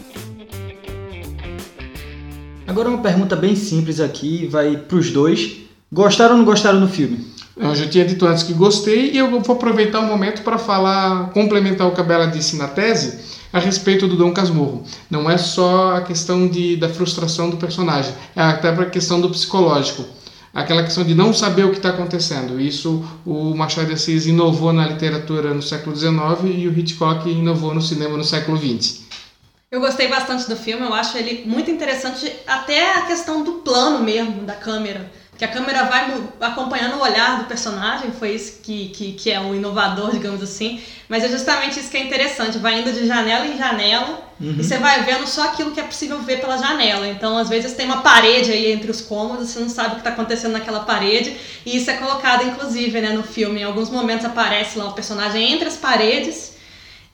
Agora 2.67 2.89
uma 2.89 2.99
pergunta 2.99 3.35
bem 3.35 3.57
simples 3.57 4.01
aqui, 4.01 4.47
vai 4.47 4.77
para 4.77 4.97
os 4.97 5.11
dois. 5.11 5.57
Gostaram 5.93 6.33
ou 6.33 6.39
não 6.39 6.45
gostaram 6.45 6.81
do 6.81 6.89
filme? 6.89 7.27
Eu 7.57 7.75
já 7.75 7.89
tinha 7.89 8.05
dito 8.05 8.27
antes 8.27 8.43
que 8.43 8.53
gostei 8.53 9.13
e 9.13 9.19
eu 9.19 9.31
vou 9.31 9.41
aproveitar 9.55 10.01
o 10.01 10.07
momento 10.07 10.43
para 10.43 10.59
falar, 10.59 11.31
complementar 11.31 11.87
o 11.87 11.93
que 11.93 12.01
a 12.01 12.05
Bela 12.05 12.27
disse 12.27 12.57
na 12.57 12.69
tese 12.69 13.37
a 13.53 13.59
respeito 13.59 14.07
do 14.07 14.17
Dom 14.17 14.33
Casmurro. 14.33 14.85
Não 15.09 15.31
é 15.31 15.39
só 15.39 15.97
a 15.97 16.01
questão 16.03 16.47
de, 16.47 16.77
da 16.77 16.89
frustração 16.89 17.49
do 17.49 17.57
personagem, 17.57 18.13
é 18.35 18.43
até 18.43 18.69
a 18.69 18.87
questão 18.87 19.21
do 19.21 19.31
psicológico 19.31 20.05
aquela 20.53 20.83
questão 20.83 21.05
de 21.05 21.15
não 21.15 21.35
saber 21.35 21.67
o 21.67 21.71
que 21.71 21.77
está 21.77 21.91
acontecendo. 21.91 22.59
Isso 22.59 23.05
o 23.27 23.55
Machado 23.55 23.89
de 23.89 23.93
Assis 23.93 24.25
inovou 24.25 24.73
na 24.73 24.89
literatura 24.89 25.53
no 25.53 25.61
século 25.61 25.95
XIX 25.95 26.17
e 26.45 26.67
o 26.67 26.79
Hitchcock 26.79 27.29
inovou 27.29 27.75
no 27.75 27.83
cinema 27.83 28.17
no 28.17 28.25
século 28.25 28.57
XX. 28.57 29.06
Eu 29.77 29.81
gostei 29.83 30.09
bastante 30.09 30.49
do 30.49 30.57
filme, 30.57 30.87
eu 30.87 30.95
acho 30.95 31.19
ele 31.19 31.43
muito 31.45 31.71
interessante, 31.71 32.33
até 32.47 32.95
a 32.95 33.03
questão 33.03 33.45
do 33.45 33.57
plano 33.57 34.03
mesmo 34.03 34.41
da 34.41 34.55
câmera. 34.55 35.13
Que 35.37 35.45
a 35.45 35.49
câmera 35.49 35.85
vai 35.85 36.19
acompanhando 36.41 36.97
o 36.97 37.03
olhar 37.03 37.41
do 37.41 37.45
personagem, 37.45 38.11
foi 38.11 38.31
isso 38.31 38.61
que, 38.63 38.89
que, 38.89 39.13
que 39.13 39.31
é 39.31 39.39
o 39.39 39.55
inovador, 39.55 40.13
digamos 40.13 40.43
assim. 40.43 40.81
Mas 41.11 41.25
é 41.25 41.29
justamente 41.29 41.79
isso 41.79 41.91
que 41.91 41.99
é 41.99 42.01
interessante, 42.03 42.57
vai 42.57 42.81
indo 42.81 42.91
de 42.91 43.07
janela 43.07 43.47
em 43.47 43.59
janela 43.59 44.27
uhum. 44.41 44.57
e 44.59 44.65
você 44.65 44.79
vai 44.79 45.03
vendo 45.03 45.27
só 45.27 45.45
aquilo 45.45 45.73
que 45.73 45.81
é 45.81 45.85
possível 45.85 46.21
ver 46.21 46.41
pela 46.41 46.57
janela. 46.57 47.07
Então, 47.07 47.37
às 47.37 47.51
vezes, 47.51 47.75
tem 47.75 47.85
uma 47.85 48.01
parede 48.01 48.53
aí 48.53 48.73
entre 48.73 48.91
os 48.91 49.03
cômodos, 49.03 49.51
você 49.51 49.61
não 49.61 49.69
sabe 49.69 49.89
o 49.89 49.93
que 49.97 49.99
está 49.99 50.11
acontecendo 50.11 50.53
naquela 50.53 50.81
parede. 50.81 51.37
E 51.67 51.77
isso 51.77 51.91
é 51.91 51.99
colocado, 51.99 52.47
inclusive, 52.47 52.99
né, 52.99 53.11
no 53.11 53.23
filme. 53.23 53.61
Em 53.61 53.65
alguns 53.65 53.91
momentos 53.91 54.25
aparece 54.25 54.79
lá 54.79 54.87
o 54.87 54.95
personagem 54.95 55.53
entre 55.53 55.69
as 55.69 55.77
paredes 55.77 56.56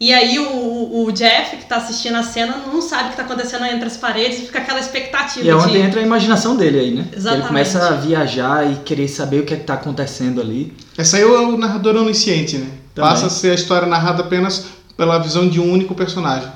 e 0.03 0.13
aí 0.13 0.37
o, 0.37 1.05
o 1.05 1.13
Jeff, 1.13 1.57
que 1.59 1.65
tá 1.65 1.77
assistindo 1.77 2.17
a 2.17 2.25
cena, 2.25 2.57
não 2.67 2.83
sabe 2.83 3.05
o 3.07 3.11
que 3.11 3.17
tá 3.19 3.23
acontecendo 3.23 3.65
entre 3.67 3.87
as 3.87 3.97
paredes 3.97 4.41
e 4.41 4.47
fica 4.47 4.59
aquela 4.59 4.81
expectativa. 4.81 5.47
E 5.47 5.49
é 5.49 5.55
onde 5.55 5.75
de... 5.75 5.79
entra 5.79 6.01
a 6.01 6.03
imaginação 6.03 6.57
dele 6.57 6.81
aí, 6.81 6.91
né? 6.91 7.07
Exatamente. 7.17 7.39
Ele 7.39 7.47
começa 7.47 7.87
a 7.87 7.93
viajar 7.93 8.69
e 8.69 8.75
querer 8.79 9.07
saber 9.07 9.39
o 9.39 9.45
que 9.45 9.55
é 9.55 9.57
que 9.57 9.63
tá 9.63 9.75
acontecendo 9.75 10.41
ali. 10.41 10.77
Essa 10.99 11.19
aí 11.19 11.23
é 11.23 11.27
o 11.27 11.57
narrador 11.57 11.95
onisciente, 11.95 12.59
né? 12.59 12.67
Também. 12.93 13.11
Passa 13.11 13.27
a 13.27 13.31
ser 13.31 13.53
a 13.53 13.55
história 13.55 13.87
narrada 13.87 14.25
apenas 14.25 14.67
pela 14.97 15.21
visão 15.21 15.49
de 15.49 15.61
um 15.61 15.73
único 15.73 15.95
personagem. 15.95 16.51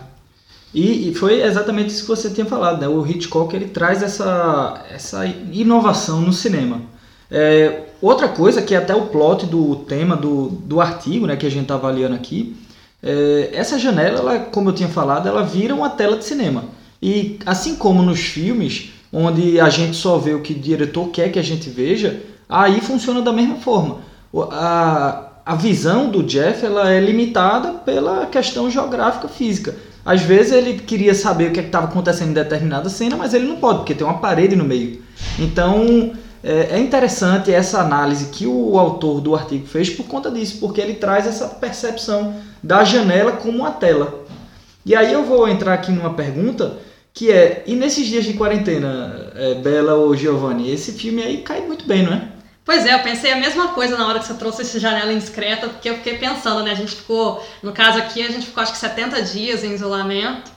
E, 0.75 1.11
e, 1.11 1.15
foi 1.15 1.41
exatamente 1.41 1.91
isso 1.91 2.03
que 2.03 2.09
você 2.09 2.29
tinha 2.29 2.47
falado, 2.47 2.81
né? 2.81 2.89
O 2.89 3.07
Hitchcock 3.07 3.55
ele 3.55 3.67
traz 3.67 4.03
essa, 4.03 4.83
essa 4.91 5.25
inovação 5.25 6.21
no 6.21 6.33
cinema. 6.33 6.83
É, 7.31 7.83
outra 8.03 8.27
coisa 8.27 8.61
que 8.61 8.75
é 8.75 8.79
até 8.79 8.93
o 8.93 9.07
plot 9.07 9.47
do 9.47 9.77
tema 9.77 10.17
do, 10.17 10.49
do 10.49 10.81
artigo, 10.81 11.29
né, 11.29 11.37
que 11.37 11.47
a 11.47 11.51
gente 11.51 11.63
está 11.63 11.75
avaliando 11.75 12.17
aqui, 12.17 12.57
é, 13.03 13.51
essa 13.53 13.79
janela, 13.79 14.19
ela, 14.19 14.39
como 14.39 14.71
eu 14.71 14.75
tinha 14.75 14.89
falado, 14.89 15.29
ela 15.29 15.43
vira 15.43 15.75
uma 15.75 15.91
tela 15.91 16.17
de 16.17 16.25
cinema. 16.25 16.65
E 17.03 17.39
assim 17.45 17.77
como 17.77 18.03
nos 18.03 18.21
filmes, 18.21 18.91
onde 19.13 19.61
a 19.61 19.69
gente 19.69 19.97
só 19.97 20.19
vê 20.19 20.35
o 20.35 20.43
que 20.43 20.53
o 20.53 20.59
diretor 20.59 21.09
quer 21.09 21.31
que 21.31 21.39
a 21.39 21.43
gente 21.43 21.69
veja, 21.69 22.21
aí 22.49 22.81
funciona 22.81 23.23
da 23.23 23.33
mesma 23.33 23.57
forma. 23.57 23.99
a, 24.51 25.27
a 25.45 25.55
visão 25.55 26.11
do 26.11 26.23
Jeff 26.23 26.65
ela 26.65 26.91
é 26.91 27.01
limitada 27.01 27.73
pela 27.73 28.27
questão 28.27 28.71
geográfica 28.71 29.29
física. 29.29 29.75
Às 30.05 30.23
vezes 30.23 30.53
ele 30.53 30.75
queria 30.75 31.15
saber 31.15 31.51
o 31.51 31.53
que 31.53 31.61
é 31.61 31.65
estava 31.65 31.87
acontecendo 31.87 32.31
em 32.31 32.35
determinada 32.35 32.89
cena, 32.89 33.17
mas 33.17 33.35
ele 33.35 33.47
não 33.47 33.57
pode, 33.57 33.79
porque 33.79 33.95
tem 33.95 34.07
uma 34.07 34.19
parede 34.19 34.55
no 34.55 34.65
meio. 34.65 35.03
Então 35.39 36.13
é, 36.47 36.77
é 36.77 36.79
interessante 36.79 37.53
essa 37.53 37.81
análise 37.81 38.27
que 38.27 38.47
o 38.47 38.79
autor 38.79 39.21
do 39.21 39.35
artigo 39.35 39.67
fez 39.67 39.91
por 39.91 40.07
conta 40.07 40.31
disso, 40.31 40.59
porque 40.61 40.81
ele 40.81 40.95
traz 40.95 41.27
essa 41.27 41.49
percepção 41.49 42.37
da 42.63 42.85
janela 42.85 43.33
como 43.33 43.59
uma 43.59 43.73
tela. 43.73 44.25
E 44.85 44.95
aí 44.95 45.13
eu 45.13 45.25
vou 45.25 45.49
entrar 45.49 45.75
aqui 45.75 45.91
numa 45.91 46.15
pergunta 46.15 46.79
que 47.13 47.33
é, 47.33 47.65
e 47.67 47.75
nesses 47.75 48.07
dias 48.07 48.25
de 48.25 48.35
quarentena, 48.35 49.33
é, 49.35 49.55
Bela 49.55 49.95
ou 49.95 50.15
Giovanni, 50.15 50.71
esse 50.71 50.93
filme 50.93 51.23
aí 51.23 51.39
cai 51.39 51.63
muito 51.63 51.85
bem, 51.85 52.05
não 52.05 52.13
é? 52.13 52.29
Pois 52.65 52.87
é, 52.87 52.95
eu 52.95 53.01
pensei 53.01 53.33
a 53.33 53.37
mesma 53.37 53.69
coisa 53.69 53.97
na 53.97 54.07
hora 54.07 54.19
que 54.19 54.27
você 54.27 54.35
trouxe 54.35 54.63
esse 54.63 54.79
janela 54.79 55.13
indiscreta, 55.13 55.69
porque 55.69 55.89
eu 55.89 55.95
fiquei 55.95 56.19
pensando, 56.19 56.63
né? 56.63 56.73
A 56.73 56.75
gente 56.75 56.95
ficou, 56.95 57.45
no 57.63 57.73
caso 57.73 57.99
aqui, 57.99 58.23
a 58.23 58.31
gente 58.31 58.47
ficou 58.47 58.63
acho 58.63 58.73
que 58.73 58.79
70 58.79 59.23
dias 59.23 59.65
em 59.65 59.73
isolamento. 59.73 60.51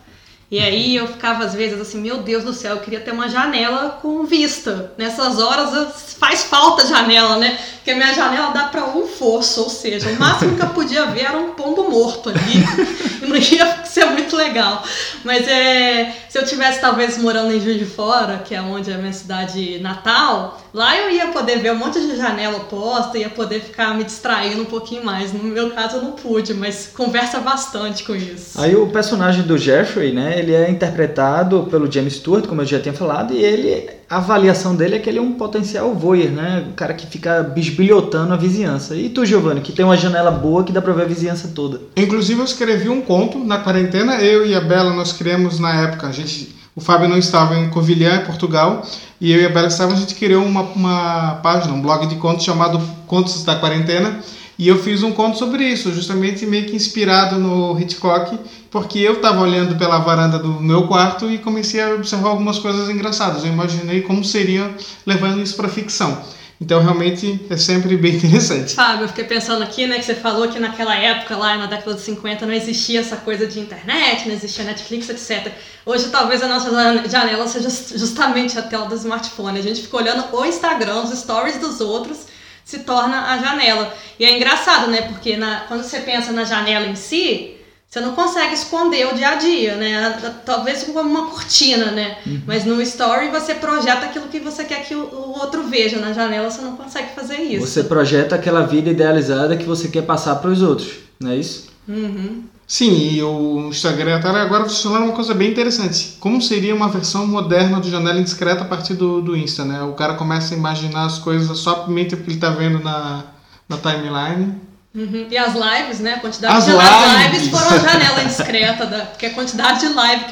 E 0.52 0.60
aí 0.60 0.96
eu 0.96 1.08
ficava 1.08 1.44
às 1.44 1.54
vezes 1.54 1.80
assim, 1.80 2.02
meu 2.02 2.18
Deus 2.18 2.44
do 2.44 2.54
céu, 2.54 2.78
eu 2.78 2.82
queria 2.82 3.00
ter 3.00 3.12
uma 3.12 3.30
janela 3.30 4.00
com 4.02 4.24
vista. 4.24 4.92
Nessas 4.98 5.38
horas 5.38 6.16
faz 6.20 6.44
falta 6.44 6.88
janela, 6.88 7.38
né? 7.38 7.60
Porque 7.76 7.94
minha 7.94 8.14
janela 8.14 8.52
dá 8.52 8.64
para 8.64 8.86
um 8.86 9.08
fosso, 9.08 9.62
ou 9.62 9.70
seja, 9.70 10.10
o 10.10 10.20
máximo 10.20 10.56
que 10.56 10.62
eu 10.64 10.70
podia 10.70 11.06
ver 11.06 11.26
era 11.26 11.38
um 11.38 11.54
pombo 11.54 11.90
morto 11.90 12.30
ali. 12.30 12.64
e 13.22 13.26
não 13.28 13.36
ia 13.36 13.86
ser 13.86 14.06
muito 14.06 14.36
legal. 14.36 14.84
Mas 15.24 15.48
é, 15.48 16.16
se 16.30 16.38
eu 16.38 16.46
tivesse 16.46 16.80
talvez 16.80 17.18
morando 17.18 17.52
em 17.52 17.60
Juiz 17.60 17.80
de 17.80 17.86
Fora, 17.86 18.38
que 18.38 18.54
é 18.54 18.62
onde 18.62 18.92
é 18.92 18.94
a 18.94 18.98
minha 19.00 19.12
cidade 19.12 19.80
natal, 19.80 20.62
lá 20.72 20.96
eu 20.96 21.10
ia 21.10 21.28
poder 21.28 21.58
ver 21.58 21.72
um 21.72 21.76
monte 21.76 22.00
de 22.00 22.16
janela 22.16 22.60
posta, 22.62 23.18
ia 23.18 23.30
poder 23.30 23.60
ficar 23.62 23.98
me 23.98 24.04
distraindo 24.04 24.62
um 24.62 24.66
pouquinho 24.66 25.04
mais. 25.04 25.34
No 25.34 25.44
meu 25.44 25.72
caso 25.72 25.98
eu 25.98 26.04
não 26.04 26.12
pude, 26.12 26.54
mas 26.54 26.92
conversa 26.96 27.40
bastante 27.40 28.04
com 28.04 28.16
isso. 28.16 28.62
Aí 28.62 28.76
o 28.76 28.88
personagem 28.88 29.42
do 29.42 29.58
Jeffrey, 29.58 30.14
né? 30.14 30.38
ele 30.38 30.54
é 30.54 30.70
interpretado 30.70 31.68
pelo 31.70 31.92
James 31.92 32.14
Stewart, 32.14 32.46
como 32.46 32.62
eu 32.62 32.66
já 32.66 32.80
tinha 32.80 32.94
falado, 32.94 33.34
e 33.34 33.44
ele, 33.44 33.90
a 34.10 34.18
avaliação 34.18 34.76
dele 34.76 34.96
é 34.96 35.00
que 35.00 35.08
ele 35.08 35.20
é 35.20 35.22
um 35.22 35.34
potencial 35.34 35.94
voyeur, 35.94 36.32
né? 36.32 36.66
O 36.72 36.74
cara 36.74 36.96
que 36.96 37.06
fica 37.06 37.44
bisbilhotando 37.44 38.34
a 38.34 38.38
vizinhança. 38.38 38.96
E 38.96 39.08
tu, 39.08 39.24
Giovanni, 39.24 39.62
que 39.62 39.72
tem 39.72 39.86
uma 39.86 39.96
janela 39.96 40.32
boa 40.32 40.64
que 40.64 40.72
dá 40.72 40.82
pra 40.82 40.94
ver 40.94 41.04
a 41.04 41.06
vizinhança 41.06 41.52
toda. 41.54 41.80
Inclusive, 41.96 42.40
eu 42.40 42.46
escrevi 42.46 42.90
um 42.90 43.02
conto 43.02 43.38
na 43.38 43.60
quarentena, 43.60 44.16
eu 44.16 44.46
e 44.48 44.56
a 44.56 44.62
Bela, 44.62 44.94
nós 44.94 45.14
criamos 45.14 45.60
na 45.60 45.74
época, 45.84 46.08
a 46.08 46.12
gente... 46.12 46.58
O 46.76 46.82
Fábio 46.82 47.10
não 47.10 47.18
estava 47.18 47.56
em 47.58 47.70
Covilhã, 47.70 48.22
em 48.22 48.26
Portugal, 48.26 48.84
e 49.20 49.32
eu 49.32 49.42
e 49.42 49.46
a 49.46 49.50
Bela 49.50 49.68
estávamos, 49.68 50.00
a 50.00 50.02
gente 50.04 50.16
criou 50.16 50.46
uma, 50.46 50.62
uma 50.62 51.36
página, 51.44 51.74
um 51.74 51.82
blog 51.82 52.08
de 52.08 52.16
contos 52.16 52.46
chamado 52.46 52.82
Contos 53.06 53.44
da 53.44 53.56
Quarentena, 53.56 54.20
e 54.60 54.68
eu 54.68 54.78
fiz 54.78 55.04
um 55.04 55.14
conto 55.14 55.38
sobre 55.38 55.64
isso, 55.64 55.94
justamente 55.94 56.46
meio 56.46 56.66
que 56.66 56.76
inspirado 56.76 57.40
no 57.40 57.80
Hitchcock, 57.80 58.38
porque 58.70 59.00
eu 59.00 59.14
estava 59.14 59.40
olhando 59.40 59.78
pela 59.78 60.00
varanda 60.00 60.38
do 60.38 60.50
meu 60.60 60.86
quarto 60.86 61.32
e 61.32 61.38
comecei 61.38 61.82
a 61.82 61.94
observar 61.94 62.32
algumas 62.32 62.60
coisas 62.60 62.90
engraçadas. 62.90 63.46
Eu 63.46 63.54
imaginei 63.54 64.02
como 64.02 64.22
seria 64.22 64.70
levando 65.06 65.42
isso 65.42 65.56
para 65.56 65.70
ficção. 65.70 66.22
Então, 66.60 66.82
realmente, 66.82 67.40
é 67.50 67.56
sempre 67.56 67.96
bem 67.96 68.16
interessante. 68.20 68.76
Fábio, 68.76 69.06
eu 69.06 69.08
fiquei 69.08 69.24
pensando 69.24 69.64
aqui, 69.64 69.88
né, 69.88 69.98
que 69.98 70.04
você 70.04 70.16
falou 70.16 70.50
que 70.50 70.60
naquela 70.60 70.94
época, 70.94 71.38
lá 71.38 71.58
na 71.58 71.68
década 71.68 71.94
de 71.94 72.02
50, 72.02 72.46
não 72.46 72.54
existia 72.54 73.00
essa 73.00 73.16
coisa 73.16 73.48
de 73.48 73.62
internet, 73.62 74.28
não 74.28 74.36
existia 74.36 74.66
Netflix, 74.66 75.08
etc. 75.08 75.54
Hoje, 75.86 76.10
talvez 76.10 76.44
a 76.44 76.50
nossa 76.50 76.70
janela 77.08 77.48
seja 77.48 77.70
justamente 77.98 78.60
a 78.60 78.62
tela 78.62 78.88
do 78.88 78.96
smartphone. 78.96 79.58
A 79.58 79.64
gente 79.64 79.84
fica 79.84 79.96
olhando 79.96 80.26
o 80.36 80.44
Instagram, 80.44 81.04
os 81.04 81.18
stories 81.18 81.58
dos 81.60 81.80
outros, 81.80 82.28
se 82.64 82.80
torna 82.80 83.34
a 83.34 83.38
janela. 83.38 83.94
E 84.20 84.26
é 84.26 84.36
engraçado, 84.36 84.90
né? 84.90 85.04
Porque 85.04 85.38
na, 85.38 85.62
quando 85.62 85.84
você 85.84 86.00
pensa 86.00 86.32
na 86.32 86.44
janela 86.44 86.88
em 86.88 86.96
si, 86.96 87.56
você 87.90 88.00
não 88.00 88.14
consegue 88.14 88.54
esconder 88.54 89.08
o 89.08 89.16
dia 89.16 89.30
a 89.30 89.36
dia, 89.36 89.76
né? 89.76 90.34
Talvez 90.46 90.84
como 90.84 91.00
uma 91.02 91.28
cortina, 91.28 91.92
né? 91.92 92.18
Uhum. 92.26 92.42
Mas 92.46 92.64
no 92.64 92.80
story 92.82 93.30
você 93.30 93.56
projeta 93.56 94.06
aquilo 94.06 94.28
que 94.28 94.40
você 94.40 94.64
quer 94.64 94.86
que 94.86 94.94
o 94.94 95.34
outro 95.40 95.64
veja. 95.64 95.98
Na 95.98 96.14
janela 96.14 96.52
você 96.52 96.62
não 96.62 96.76
consegue 96.76 97.16
fazer 97.16 97.38
isso. 97.38 97.66
Você 97.66 97.84
projeta 97.84 98.36
aquela 98.36 98.62
vida 98.68 98.92
idealizada 98.92 99.58
que 99.58 99.66
você 99.66 99.88
quer 99.88 100.04
passar 100.04 100.36
para 100.36 100.52
os 100.52 100.62
outros, 100.62 101.00
não 101.20 101.32
é 101.32 101.38
isso? 101.38 101.68
Uhum. 101.88 102.44
Sim, 102.70 103.16
e 103.16 103.24
o 103.24 103.68
Instagram 103.70 104.22
agora 104.24 104.64
funciona 104.66 105.00
uma 105.00 105.14
coisa 105.14 105.34
bem 105.34 105.50
interessante. 105.50 106.18
Como 106.20 106.40
seria 106.40 106.76
uma 106.76 106.88
versão 106.88 107.26
moderna 107.26 107.80
do 107.80 107.90
Janela 107.90 108.20
Indiscreta 108.20 108.62
a 108.62 108.66
partir 108.66 108.94
do, 108.94 109.24
do 109.24 109.36
Insta, 109.36 109.66
né? 109.66 109.82
O 109.82 109.94
cara 109.94 110.14
começa 110.14 110.54
a 110.54 110.58
imaginar 110.58 111.06
as 111.06 111.18
coisas 111.18 111.58
somente 111.58 112.16
porque 112.16 112.30
ele 112.30 112.38
está 112.38 112.52
vendo 112.52 112.78
na, 112.78 113.24
na 113.68 113.76
timeline. 113.76 114.62
Uhum. 114.94 115.28
E 115.32 115.36
as 115.36 115.56
lives, 115.56 116.00
né? 116.00 116.14
A 116.14 116.20
quantidade 116.20 116.54
as 116.56 116.66
de 116.66 116.72
lives. 116.72 117.42
lives 117.42 117.50
foram 117.50 117.76
a 117.76 117.80
janela 117.80 118.24
indiscreta, 118.24 118.86
da, 118.86 119.00
porque 119.06 119.26
a 119.26 119.34
quantidade 119.34 119.80
de 119.80 119.92
live 119.92 120.26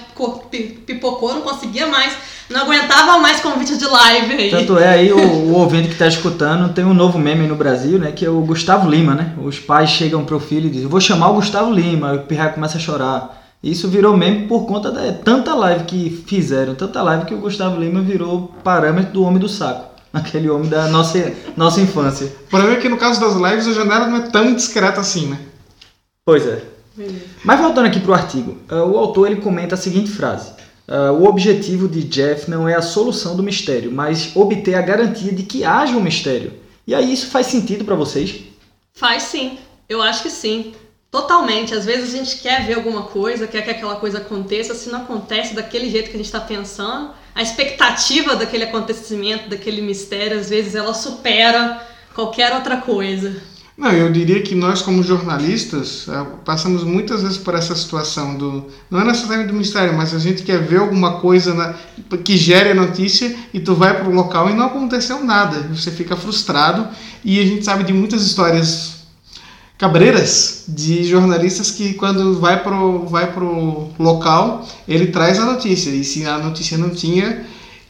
que 0.52 0.62
pipocou, 0.86 1.34
não 1.34 1.42
conseguia 1.42 1.88
mais, 1.88 2.16
não 2.50 2.62
aguentava 2.62 3.18
mais 3.20 3.40
convite 3.40 3.78
de 3.78 3.86
live 3.86 4.34
aí. 4.34 4.50
Tanto 4.50 4.78
é 4.78 4.88
aí 4.88 5.12
o, 5.12 5.18
o 5.18 5.54
ouvinte 5.54 5.88
que 5.88 5.94
está 5.94 6.08
escutando, 6.08 6.74
tem 6.74 6.86
um 6.86 6.94
novo 6.94 7.20
meme 7.20 7.48
no 7.48 7.56
Brasil, 7.56 8.00
né? 8.00 8.12
Que 8.12 8.26
é 8.26 8.30
o 8.30 8.42
Gustavo 8.42 8.90
Lima, 8.90 9.14
né? 9.16 9.34
Os 9.44 9.60
pais 9.60 9.90
chegam 9.90 10.24
pro 10.26 10.40
filho 10.40 10.68
e 10.68 10.70
dizem, 10.70 10.88
vou 10.88 11.02
chamar 11.02 11.30
o 11.30 11.36
Gustavo 11.36 11.72
Lima, 11.72 12.14
e 12.14 12.18
o 12.18 12.22
pirra 12.22 12.50
começa 12.50 12.78
a 12.78 12.82
chorar. 12.82 13.44
Isso 13.62 13.88
virou 13.88 14.16
meme 14.16 14.48
por 14.48 14.66
conta 14.66 14.92
de 14.92 15.14
tanta 15.24 15.54
live 15.56 15.86
que 15.86 16.24
fizeram, 16.28 16.76
tanta 16.76 17.02
live 17.02 17.26
que 17.26 17.34
o 17.34 17.40
Gustavo 17.40 17.80
Lima 17.80 18.02
virou 18.02 18.54
parâmetro 18.64 19.14
do 19.14 19.24
homem 19.24 19.40
do 19.40 19.50
saco 19.50 19.98
aquele 20.14 20.50
homem 20.50 20.70
da 20.70 20.88
nossa, 20.88 21.34
nossa 21.56 21.82
infância. 21.82 22.28
O 22.46 22.50
problema 22.50 22.78
é 22.78 22.80
que 22.80 22.90
no 22.90 22.98
caso 22.98 23.20
das 23.20 23.36
lives 23.36 23.68
a 23.68 23.74
janela 23.74 24.08
não 24.08 24.18
é 24.18 24.22
tão 24.22 24.54
discreta 24.54 25.02
assim, 25.02 25.28
né? 25.28 25.40
Pois 26.26 26.46
é. 26.46 26.64
Mas 27.44 27.60
voltando 27.60 27.86
aqui 27.86 28.00
para 28.00 28.12
o 28.12 28.14
artigo, 28.14 28.58
uh, 28.72 28.76
o 28.76 28.98
autor 28.98 29.28
ele 29.28 29.42
comenta 29.42 29.76
a 29.76 29.78
seguinte 29.78 30.10
frase: 30.10 30.52
uh, 30.88 31.14
O 31.14 31.28
objetivo 31.28 31.88
de 31.88 32.04
Jeff 32.04 32.50
não 32.50 32.68
é 32.68 32.76
a 32.76 32.82
solução 32.82 33.36
do 33.36 33.44
mistério, 33.44 33.92
mas 33.92 34.36
obter 34.36 34.76
a 34.76 34.82
garantia 34.82 35.32
de 35.32 35.44
que 35.44 35.64
haja 35.64 35.96
um 35.96 36.02
mistério. 36.02 36.54
E 36.86 36.96
aí 36.96 37.12
isso 37.12 37.28
faz 37.28 37.48
sentido 37.48 37.84
para 37.84 37.96
vocês? 37.96 38.44
Faz 38.94 39.24
sim, 39.24 39.58
eu 39.88 40.02
acho 40.02 40.24
que 40.24 40.30
sim. 40.30 40.74
Totalmente. 41.10 41.74
Às 41.74 41.86
vezes 41.86 42.14
a 42.14 42.18
gente 42.18 42.38
quer 42.38 42.66
ver 42.66 42.76
alguma 42.76 43.04
coisa, 43.04 43.48
quer 43.48 43.62
que 43.62 43.72
aquela 43.72 43.96
coisa 43.96 44.18
aconteça, 44.18 44.76
se 44.76 44.90
não 44.90 45.02
acontece 45.02 45.54
daquele 45.54 45.90
jeito 45.90 46.10
que 46.10 46.16
a 46.16 46.18
gente 46.18 46.26
está 46.26 46.40
pensando, 46.40 47.12
a 47.34 47.42
expectativa 47.42 48.36
daquele 48.36 48.66
acontecimento, 48.66 49.50
daquele 49.50 49.82
mistério, 49.82 50.40
às 50.40 50.50
vezes 50.50 50.76
ela 50.76 50.94
supera 50.94 51.82
qualquer 52.14 52.54
outra 52.54 52.78
coisa. 52.78 53.42
Não, 53.78 53.92
eu 53.92 54.12
diria 54.12 54.42
que 54.42 54.56
nós 54.56 54.82
como 54.82 55.04
jornalistas 55.04 56.08
eh, 56.10 56.26
passamos 56.44 56.84
muitas 56.84 57.22
vezes 57.22 57.38
por 57.38 57.54
essa 57.54 57.76
situação 57.76 58.36
do 58.36 58.66
não 58.90 59.02
é 59.02 59.04
necessariamente 59.06 59.52
do 59.52 59.58
mistério, 59.58 59.96
mas 59.96 60.16
a 60.16 60.20
gente 60.20 60.42
quer 60.42 60.60
ver 60.64 60.80
alguma 60.80 61.20
coisa 61.20 61.54
na, 61.54 61.76
que 62.24 62.36
gere 62.36 62.72
a 62.72 62.76
notícia 62.76 63.38
e 63.54 63.60
tu 63.60 63.76
vai 63.76 63.96
para 63.96 64.10
o 64.10 64.14
local 64.14 64.50
e 64.50 64.56
não 64.56 64.66
aconteceu 64.66 65.24
nada, 65.24 65.60
você 65.68 65.92
fica 65.92 66.16
frustrado 66.16 66.88
e 67.24 67.40
a 67.40 67.46
gente 67.46 67.64
sabe 67.64 67.84
de 67.84 67.94
muitas 67.94 68.24
histórias 68.24 69.06
cabreiras 69.78 70.64
de 70.68 71.04
jornalistas 71.04 71.70
que 71.70 71.94
quando 71.94 72.40
vai 72.40 72.64
pro 72.64 73.06
vai 73.06 73.32
pro 73.32 73.92
local 74.00 74.68
ele 74.88 75.08
traz 75.08 75.38
a 75.38 75.46
notícia 75.46 75.92
e 75.92 76.04
se 76.04 76.26
a 76.26 76.40
notícia 76.40 76.80
não 76.80 76.90
tinha 76.90 77.46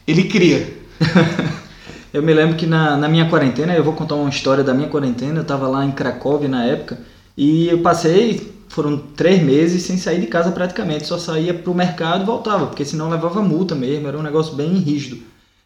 ele 0.06 0.24
cria 0.24 0.76
eu 2.12 2.22
me 2.22 2.32
lembro 2.32 2.56
que 2.56 2.66
na, 2.66 2.96
na 2.96 3.08
minha 3.08 3.28
quarentena 3.28 3.74
eu 3.74 3.84
vou 3.84 3.94
contar 3.94 4.14
uma 4.14 4.30
história 4.30 4.64
da 4.64 4.74
minha 4.74 4.88
quarentena 4.88 5.38
eu 5.38 5.42
estava 5.42 5.68
lá 5.68 5.84
em 5.84 5.92
Cracóvia 5.92 6.48
na 6.48 6.64
época 6.64 6.98
e 7.36 7.68
eu 7.68 7.78
passei 7.80 8.52
foram 8.68 8.96
três 8.98 9.42
meses 9.42 9.82
sem 9.82 9.96
sair 9.96 10.20
de 10.20 10.26
casa 10.26 10.50
praticamente 10.50 11.06
só 11.06 11.18
saía 11.18 11.54
para 11.54 11.70
o 11.70 11.74
mercado 11.74 12.22
e 12.22 12.26
voltava 12.26 12.66
porque 12.66 12.84
senão 12.84 13.08
levava 13.08 13.42
multa 13.42 13.74
mesmo 13.74 14.08
era 14.08 14.18
um 14.18 14.22
negócio 14.22 14.54
bem 14.54 14.74
rígido 14.74 15.18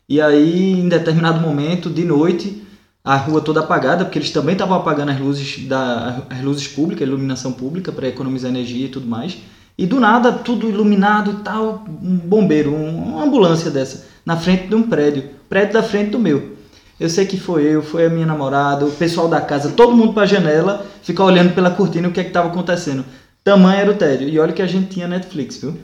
e 0.09 0.21
aí 0.21 0.73
em 0.73 0.89
determinado 0.89 1.41
momento 1.41 1.89
de 1.89 2.05
noite 2.05 2.63
a 3.05 3.17
rua 3.17 3.41
toda 3.41 3.61
apagada, 3.61 4.05
porque 4.05 4.19
eles 4.19 4.31
também 4.31 4.53
estavam 4.53 4.77
apagando 4.77 5.11
as 5.11 5.19
luzes 5.19 5.67
da 5.67 6.25
as 6.31 6.41
luzes 6.41 6.69
públicas, 6.69 7.03
a 7.03 7.11
iluminação 7.11 7.53
pública 7.53 7.91
para 7.91 8.09
economizar 8.09 8.51
energia 8.51 8.87
e 8.87 8.89
tudo 8.89 9.07
mais. 9.07 9.39
E 9.77 9.87
do 9.87 9.99
nada, 9.99 10.33
tudo 10.33 10.69
iluminado 10.69 11.31
e 11.31 11.43
tal, 11.43 11.85
um 12.03 12.17
bombeiro, 12.17 12.75
uma 12.75 13.25
ambulância 13.25 13.71
dessa, 13.71 14.07
na 14.25 14.37
frente 14.37 14.69
de 14.69 14.75
um 14.75 14.83
prédio, 14.83 15.31
prédio 15.49 15.73
da 15.73 15.83
frente 15.83 16.11
do 16.11 16.19
meu. 16.19 16.57
Eu 17.01 17.09
sei 17.09 17.27
que 17.27 17.39
foi 17.39 17.65
eu, 17.65 17.83
foi 17.83 18.07
a 18.07 18.11
minha 18.11 18.27
namorada, 18.27 18.85
o 18.85 18.93
pessoal 18.93 19.29
da 19.29 19.41
casa, 19.41 19.71
todo 19.71 19.97
mundo 19.97 20.13
para 20.13 20.23
a 20.23 20.27
janela, 20.27 20.87
ficar 21.03 21.25
olhando 21.25 21.55
pela 21.55 21.71
cortina 21.71 22.09
o 22.09 22.13
que 22.13 22.21
é 22.21 22.27
estava 22.27 22.49
acontecendo. 22.49 23.05
Tamanho 23.43 23.81
era 23.81 23.91
o 23.91 23.95
tédio. 23.95 24.29
E 24.29 24.39
olha 24.39 24.53
que 24.53 24.63
a 24.63 24.67
gente 24.67 24.91
tinha 24.91 25.09
Netflix, 25.09 25.57
viu? 25.57 25.77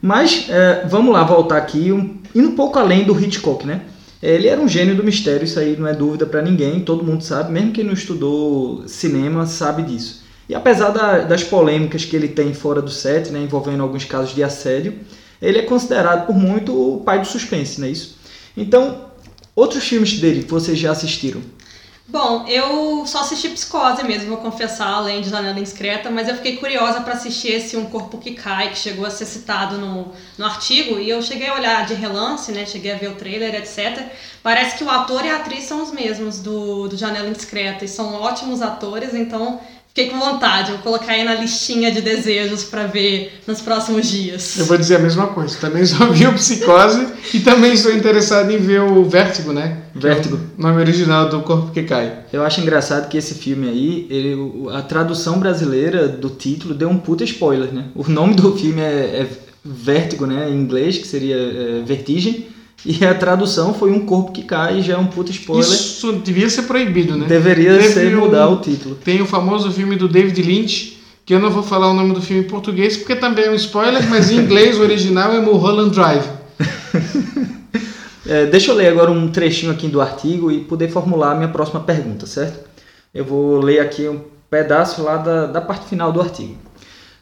Mas 0.00 0.46
é, 0.48 0.86
vamos 0.88 1.12
lá 1.12 1.24
voltar 1.24 1.56
aqui, 1.56 1.90
um, 1.90 2.18
indo 2.34 2.50
um 2.50 2.54
pouco 2.54 2.78
além 2.78 3.04
do 3.04 3.18
Hitchcock, 3.18 3.66
né? 3.66 3.80
Ele 4.22 4.46
era 4.46 4.60
um 4.60 4.68
gênio 4.68 4.94
do 4.94 5.02
mistério, 5.02 5.44
isso 5.44 5.58
aí 5.58 5.76
não 5.76 5.86
é 5.86 5.92
dúvida 5.92 6.24
para 6.24 6.40
ninguém, 6.40 6.80
todo 6.80 7.04
mundo 7.04 7.22
sabe, 7.22 7.52
mesmo 7.52 7.72
quem 7.72 7.84
não 7.84 7.92
estudou 7.92 8.86
cinema 8.86 9.44
sabe 9.46 9.82
disso. 9.82 10.24
E 10.48 10.54
apesar 10.54 10.90
da, 10.90 11.18
das 11.20 11.42
polêmicas 11.42 12.04
que 12.04 12.14
ele 12.14 12.28
tem 12.28 12.54
fora 12.54 12.80
do 12.80 12.90
set, 12.90 13.30
né, 13.30 13.40
envolvendo 13.40 13.82
alguns 13.82 14.04
casos 14.04 14.34
de 14.34 14.42
assédio, 14.42 14.98
ele 15.40 15.58
é 15.58 15.62
considerado 15.62 16.26
por 16.26 16.36
muito 16.36 16.72
o 16.72 17.00
pai 17.00 17.20
do 17.20 17.26
suspense, 17.26 17.80
não 17.80 17.88
é 17.88 17.90
isso? 17.90 18.16
Então, 18.56 19.06
outros 19.54 19.84
filmes 19.84 20.18
dele 20.18 20.44
que 20.44 20.50
vocês 20.50 20.78
já 20.78 20.92
assistiram? 20.92 21.42
Bom, 22.08 22.46
eu 22.46 23.04
só 23.04 23.22
assisti 23.22 23.48
Psicose 23.48 24.04
mesmo, 24.04 24.28
vou 24.28 24.36
confessar, 24.36 24.86
além 24.86 25.20
de 25.20 25.28
Janela 25.28 25.58
Indiscreta, 25.58 26.08
mas 26.08 26.28
eu 26.28 26.36
fiquei 26.36 26.56
curiosa 26.56 27.00
para 27.00 27.14
assistir 27.14 27.48
esse 27.48 27.76
Um 27.76 27.86
Corpo 27.86 28.18
que 28.18 28.30
Cai, 28.32 28.70
que 28.70 28.78
chegou 28.78 29.04
a 29.04 29.10
ser 29.10 29.26
citado 29.26 29.76
no, 29.76 30.12
no 30.38 30.44
artigo, 30.44 31.00
e 31.00 31.10
eu 31.10 31.20
cheguei 31.20 31.48
a 31.48 31.54
olhar 31.54 31.84
de 31.84 31.94
relance, 31.94 32.52
né, 32.52 32.64
cheguei 32.64 32.92
a 32.92 32.96
ver 32.96 33.08
o 33.08 33.16
trailer, 33.16 33.56
etc. 33.56 34.06
Parece 34.40 34.78
que 34.78 34.84
o 34.84 34.90
ator 34.90 35.24
e 35.24 35.30
a 35.30 35.36
atriz 35.38 35.64
são 35.64 35.82
os 35.82 35.90
mesmos 35.90 36.38
do, 36.38 36.86
do 36.86 36.96
Janela 36.96 37.28
Indiscreta, 37.28 37.84
e 37.84 37.88
são 37.88 38.14
ótimos 38.14 38.62
atores, 38.62 39.12
então 39.12 39.60
Fiquei 39.96 40.12
com 40.12 40.18
vontade, 40.18 40.72
vou 40.72 40.80
colocar 40.80 41.12
aí 41.12 41.24
na 41.24 41.32
listinha 41.36 41.90
de 41.90 42.02
desejos 42.02 42.64
para 42.64 42.86
ver 42.86 43.40
nos 43.46 43.62
próximos 43.62 44.06
dias. 44.06 44.58
Eu 44.58 44.66
vou 44.66 44.76
dizer 44.76 44.96
a 44.96 44.98
mesma 44.98 45.28
coisa. 45.28 45.56
Também 45.58 45.86
só 45.86 46.04
vi 46.12 46.26
o 46.26 46.34
Psicose 46.34 47.06
e 47.32 47.40
também 47.40 47.72
estou 47.72 47.90
interessado 47.94 48.52
em 48.52 48.58
ver 48.58 48.82
o 48.82 49.04
Vértigo, 49.06 49.54
né? 49.54 49.84
Vértigo. 49.94 50.36
É 50.36 50.60
o 50.60 50.62
nome 50.66 50.82
original 50.82 51.30
do 51.30 51.40
Corpo 51.40 51.70
que 51.72 51.82
Cai. 51.84 52.24
Eu 52.30 52.44
acho 52.44 52.60
engraçado 52.60 53.08
que 53.08 53.16
esse 53.16 53.36
filme 53.36 53.70
aí, 53.70 54.06
ele, 54.10 54.36
a 54.74 54.82
tradução 54.82 55.38
brasileira 55.38 56.06
do 56.06 56.28
título 56.28 56.74
deu 56.74 56.90
um 56.90 56.98
puta 56.98 57.24
spoiler, 57.24 57.72
né? 57.72 57.86
O 57.94 58.06
nome 58.06 58.34
do 58.34 58.54
filme 58.54 58.82
é, 58.82 59.22
é 59.22 59.28
Vértigo, 59.64 60.26
né? 60.26 60.50
Em 60.50 60.60
inglês, 60.60 60.98
que 60.98 61.06
seria 61.06 61.36
é, 61.36 61.82
Vertigem. 61.86 62.48
E 62.84 63.04
a 63.04 63.14
tradução 63.14 63.74
foi 63.74 63.90
um 63.90 64.04
corpo 64.04 64.32
que 64.32 64.42
cai, 64.42 64.82
já 64.82 64.94
é 64.94 64.96
um 64.96 65.06
puto 65.06 65.30
spoiler. 65.30 65.66
Isso 65.66 66.12
devia 66.12 66.48
ser 66.48 66.62
proibido, 66.62 67.16
né? 67.16 67.26
Deveria 67.26 67.78
Teve 67.78 67.88
ser 67.88 68.16
mudar 68.16 68.48
um, 68.48 68.54
o 68.54 68.56
título. 68.60 68.94
Tem 68.96 69.20
o 69.20 69.26
famoso 69.26 69.70
filme 69.72 69.96
do 69.96 70.08
David 70.08 70.40
Lynch, 70.42 71.00
que 71.24 71.34
eu 71.34 71.40
não 71.40 71.50
vou 71.50 71.62
falar 71.62 71.90
o 71.90 71.94
nome 71.94 72.14
do 72.14 72.22
filme 72.22 72.44
em 72.44 72.48
português 72.48 72.96
porque 72.96 73.16
também 73.16 73.46
é 73.46 73.50
um 73.50 73.54
spoiler, 73.54 74.08
mas 74.08 74.30
em 74.30 74.36
inglês 74.36 74.78
o 74.78 74.82
original 74.82 75.32
é 75.32 75.40
Mulholland 75.40 75.90
Drive. 75.90 76.24
é, 78.26 78.46
deixa 78.46 78.70
eu 78.70 78.76
ler 78.76 78.88
agora 78.88 79.10
um 79.10 79.28
trechinho 79.28 79.72
aqui 79.72 79.88
do 79.88 80.00
artigo 80.00 80.52
e 80.52 80.60
poder 80.60 80.88
formular 80.88 81.32
a 81.32 81.34
minha 81.34 81.48
próxima 81.48 81.80
pergunta, 81.80 82.26
certo? 82.26 82.68
Eu 83.12 83.24
vou 83.24 83.58
ler 83.58 83.80
aqui 83.80 84.06
um 84.08 84.20
pedaço 84.50 85.02
lá 85.02 85.16
da, 85.16 85.46
da 85.46 85.60
parte 85.60 85.88
final 85.88 86.12
do 86.12 86.20
artigo. 86.20 86.56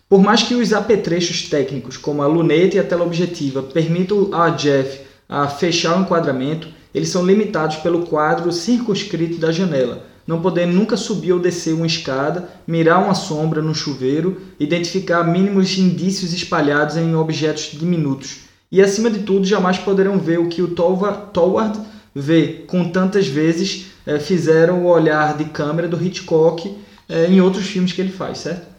Por 0.08 0.20
mais 0.20 0.42
que 0.42 0.54
os 0.54 0.72
apetrechos 0.72 1.48
técnicos, 1.48 1.96
como 1.96 2.22
a 2.22 2.26
luneta 2.26 2.76
e 2.76 2.78
a 2.78 2.84
tela 2.84 3.04
objetiva, 3.04 3.62
permitam 3.62 4.28
a 4.32 4.50
Jeff 4.50 5.03
a 5.28 5.48
fechar 5.48 5.98
o 5.98 6.02
enquadramento, 6.02 6.68
eles 6.94 7.08
são 7.08 7.26
limitados 7.26 7.76
pelo 7.76 8.06
quadro 8.06 8.52
circunscrito 8.52 9.38
da 9.38 9.50
janela, 9.50 10.06
não 10.26 10.40
podendo 10.40 10.72
nunca 10.72 10.96
subir 10.96 11.32
ou 11.32 11.40
descer 11.40 11.74
uma 11.74 11.86
escada, 11.86 12.48
mirar 12.66 13.02
uma 13.02 13.14
sombra 13.14 13.60
no 13.60 13.74
chuveiro, 13.74 14.40
identificar 14.60 15.24
mínimos 15.24 15.76
indícios 15.76 16.32
espalhados 16.32 16.96
em 16.96 17.14
objetos 17.14 17.70
diminutos. 17.72 18.44
E 18.70 18.80
acima 18.80 19.10
de 19.10 19.20
tudo, 19.20 19.46
jamais 19.46 19.78
poderão 19.78 20.18
ver 20.18 20.38
o 20.38 20.48
que 20.48 20.62
o 20.62 20.68
Toward 20.68 21.80
vê 22.14 22.64
com 22.66 22.88
tantas 22.88 23.26
vezes 23.26 23.86
é, 24.06 24.18
fizeram 24.18 24.84
o 24.84 24.86
olhar 24.86 25.36
de 25.36 25.44
câmera 25.46 25.88
do 25.88 26.02
Hitchcock 26.02 26.76
é, 27.08 27.26
em 27.26 27.40
outros 27.40 27.66
filmes 27.66 27.92
que 27.92 28.00
ele 28.00 28.12
faz, 28.12 28.38
certo? 28.38 28.74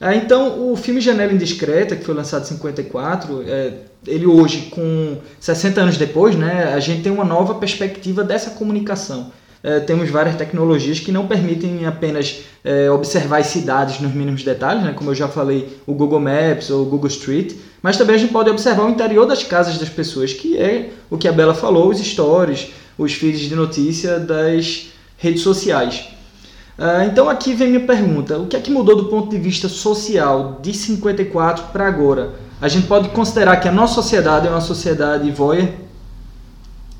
É, 0.00 0.14
então, 0.14 0.70
o 0.70 0.76
filme 0.76 1.00
Janela 1.00 1.32
Indiscreta, 1.32 1.96
que 1.96 2.04
foi 2.04 2.14
lançado 2.14 2.42
em 2.42 2.46
54, 2.46 3.42
é, 3.46 3.72
ele 4.06 4.26
hoje, 4.26 4.70
com 4.70 5.16
60 5.40 5.80
anos 5.80 5.96
depois, 5.96 6.36
né, 6.36 6.72
a 6.74 6.80
gente 6.80 7.02
tem 7.02 7.12
uma 7.12 7.24
nova 7.24 7.54
perspectiva 7.54 8.22
dessa 8.22 8.50
comunicação. 8.50 9.32
É, 9.62 9.80
temos 9.80 10.08
várias 10.08 10.36
tecnologias 10.36 11.00
que 11.00 11.10
não 11.10 11.26
permitem 11.26 11.84
apenas 11.84 12.42
é, 12.64 12.88
observar 12.90 13.38
as 13.40 13.48
cidades 13.48 14.00
nos 14.00 14.14
mínimos 14.14 14.44
detalhes, 14.44 14.84
né, 14.84 14.92
como 14.94 15.10
eu 15.10 15.14
já 15.14 15.26
falei, 15.26 15.76
o 15.86 15.94
Google 15.94 16.20
Maps 16.20 16.70
ou 16.70 16.82
o 16.82 16.84
Google 16.84 17.08
Street, 17.08 17.54
mas 17.82 17.96
também 17.96 18.14
a 18.14 18.18
gente 18.18 18.32
pode 18.32 18.50
observar 18.50 18.84
o 18.84 18.90
interior 18.90 19.26
das 19.26 19.42
casas 19.42 19.76
das 19.78 19.88
pessoas, 19.88 20.32
que 20.32 20.56
é 20.56 20.90
o 21.10 21.18
que 21.18 21.26
a 21.26 21.32
Bela 21.32 21.54
falou, 21.54 21.90
os 21.90 21.98
stories, 21.98 22.68
os 22.96 23.14
feeds 23.14 23.40
de 23.40 23.54
notícia 23.54 24.18
das 24.18 24.90
redes 25.16 25.42
sociais. 25.42 26.08
Uh, 26.78 27.02
então 27.10 27.28
aqui 27.28 27.54
vem 27.54 27.68
minha 27.68 27.84
pergunta: 27.84 28.38
o 28.38 28.46
que 28.46 28.56
é 28.56 28.60
que 28.60 28.70
mudou 28.70 28.94
do 28.94 29.06
ponto 29.06 29.28
de 29.28 29.38
vista 29.38 29.68
social 29.68 30.60
de 30.62 30.72
54 30.72 31.72
para 31.72 31.88
agora? 31.88 32.34
A 32.60 32.68
gente 32.68 32.86
pode 32.86 33.10
considerar 33.10 33.56
que 33.58 33.68
a 33.68 33.72
nossa 33.72 33.94
sociedade 33.94 34.46
é 34.46 34.50
uma 34.50 34.60
sociedade 34.60 35.30
voyeur? 35.30 35.68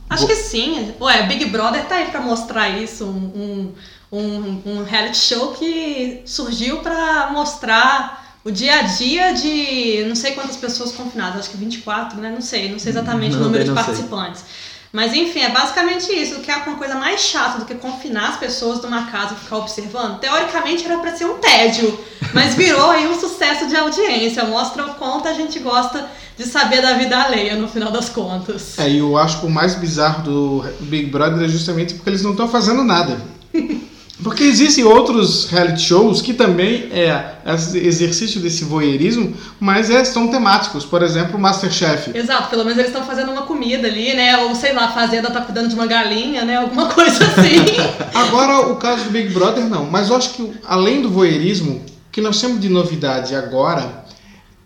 Acho 0.08 0.26
que 0.26 0.34
sim. 0.34 0.94
Ué, 1.00 1.26
Big 1.26 1.46
Brother 1.46 1.84
tá 1.86 1.96
aí 1.96 2.06
para 2.06 2.20
mostrar 2.20 2.68
isso, 2.70 3.04
um, 3.04 3.72
um, 4.10 4.62
um, 4.64 4.84
reality 4.84 5.18
show 5.18 5.52
que 5.52 6.22
surgiu 6.24 6.78
para 6.78 7.30
mostrar 7.30 8.38
o 8.44 8.50
dia 8.50 8.78
a 8.78 8.82
dia 8.82 9.34
de 9.34 10.04
não 10.08 10.14
sei 10.14 10.32
quantas 10.32 10.56
pessoas 10.56 10.92
confinadas, 10.92 11.40
acho 11.40 11.50
que 11.50 11.56
24, 11.56 12.18
né? 12.20 12.30
Não 12.30 12.40
sei, 12.40 12.70
não 12.70 12.78
sei 12.78 12.92
exatamente 12.92 13.34
não, 13.34 13.42
o 13.42 13.44
número 13.44 13.64
de 13.64 13.72
participantes. 13.72 14.40
Sei. 14.40 14.67
Mas 14.92 15.12
enfim, 15.12 15.40
é 15.40 15.50
basicamente 15.50 16.10
isso. 16.10 16.36
O 16.36 16.40
que 16.40 16.50
é 16.50 16.56
uma 16.56 16.76
coisa 16.76 16.94
mais 16.94 17.20
chata 17.20 17.58
do 17.58 17.64
que 17.64 17.74
confinar 17.74 18.30
as 18.30 18.36
pessoas 18.36 18.80
numa 18.82 19.10
casa 19.10 19.34
e 19.34 19.36
ficar 19.36 19.58
observando? 19.58 20.18
Teoricamente 20.18 20.84
era 20.84 20.98
para 20.98 21.14
ser 21.14 21.26
um 21.26 21.38
tédio, 21.38 21.98
mas 22.32 22.54
virou 22.54 22.90
aí 22.90 23.06
um 23.06 23.18
sucesso 23.18 23.68
de 23.68 23.76
audiência. 23.76 24.44
Mostra 24.44 24.86
o 24.86 24.94
quanto 24.94 25.28
a 25.28 25.34
gente 25.34 25.58
gosta 25.58 26.08
de 26.36 26.44
saber 26.44 26.80
da 26.80 26.94
vida 26.94 27.18
alheia 27.18 27.56
no 27.56 27.68
final 27.68 27.90
das 27.90 28.08
contas. 28.08 28.78
É, 28.78 28.88
e 28.88 28.98
eu 28.98 29.18
acho 29.18 29.40
que 29.40 29.46
o 29.46 29.50
mais 29.50 29.74
bizarro 29.74 30.22
do 30.22 30.64
Big 30.80 31.10
Brother 31.10 31.44
é 31.44 31.48
justamente 31.48 31.94
porque 31.94 32.08
eles 32.10 32.22
não 32.22 32.30
estão 32.30 32.48
fazendo 32.48 32.82
nada. 32.82 33.20
Porque 34.22 34.42
existem 34.42 34.82
outros 34.82 35.48
reality 35.48 35.80
shows 35.80 36.20
que 36.20 36.34
também 36.34 36.88
é 36.90 37.36
exercício 37.74 38.40
desse 38.40 38.64
voyeurismo, 38.64 39.36
mas 39.60 39.90
é, 39.90 40.04
são 40.04 40.26
temáticos. 40.28 40.84
Por 40.84 41.04
exemplo, 41.04 41.36
o 41.36 41.40
Masterchef. 41.40 42.16
Exato, 42.16 42.50
pelo 42.50 42.64
menos 42.64 42.78
eles 42.78 42.90
estão 42.90 43.06
fazendo 43.06 43.30
uma 43.30 43.42
comida 43.42 43.86
ali, 43.86 44.14
né? 44.14 44.36
Ou 44.38 44.56
sei 44.56 44.72
lá, 44.72 44.86
a 44.86 44.92
fazenda 44.92 45.30
tá 45.30 45.40
cuidando 45.40 45.68
de 45.68 45.76
uma 45.76 45.86
galinha, 45.86 46.44
né? 46.44 46.56
Alguma 46.56 46.86
coisa 46.92 47.24
assim. 47.24 47.64
Agora, 48.12 48.72
o 48.72 48.76
caso 48.76 49.04
do 49.04 49.10
Big 49.10 49.32
Brother, 49.32 49.64
não. 49.64 49.86
Mas 49.86 50.08
eu 50.08 50.16
acho 50.16 50.30
que, 50.30 50.52
além 50.66 51.00
do 51.00 51.10
voyeurismo, 51.10 51.76
o 51.76 51.82
que 52.10 52.20
nós 52.20 52.40
temos 52.40 52.60
de 52.60 52.68
novidade 52.68 53.36
agora 53.36 54.04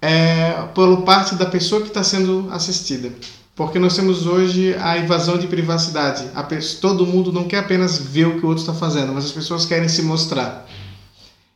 é 0.00 0.64
pelo 0.74 1.02
parte 1.02 1.34
da 1.34 1.44
pessoa 1.44 1.82
que 1.82 1.88
está 1.88 2.02
sendo 2.02 2.48
assistida. 2.50 3.12
Porque 3.54 3.78
nós 3.78 3.94
temos 3.94 4.26
hoje 4.26 4.74
a 4.80 4.96
invasão 4.96 5.36
de 5.36 5.46
privacidade. 5.46 6.24
Pessoa, 6.48 6.80
todo 6.80 7.06
mundo 7.06 7.30
não 7.30 7.44
quer 7.44 7.58
apenas 7.58 7.98
ver 7.98 8.26
o 8.26 8.38
que 8.38 8.46
o 8.46 8.48
outro 8.48 8.62
está 8.62 8.72
fazendo, 8.72 9.12
mas 9.12 9.26
as 9.26 9.32
pessoas 9.32 9.66
querem 9.66 9.88
se 9.88 10.02
mostrar. 10.02 10.66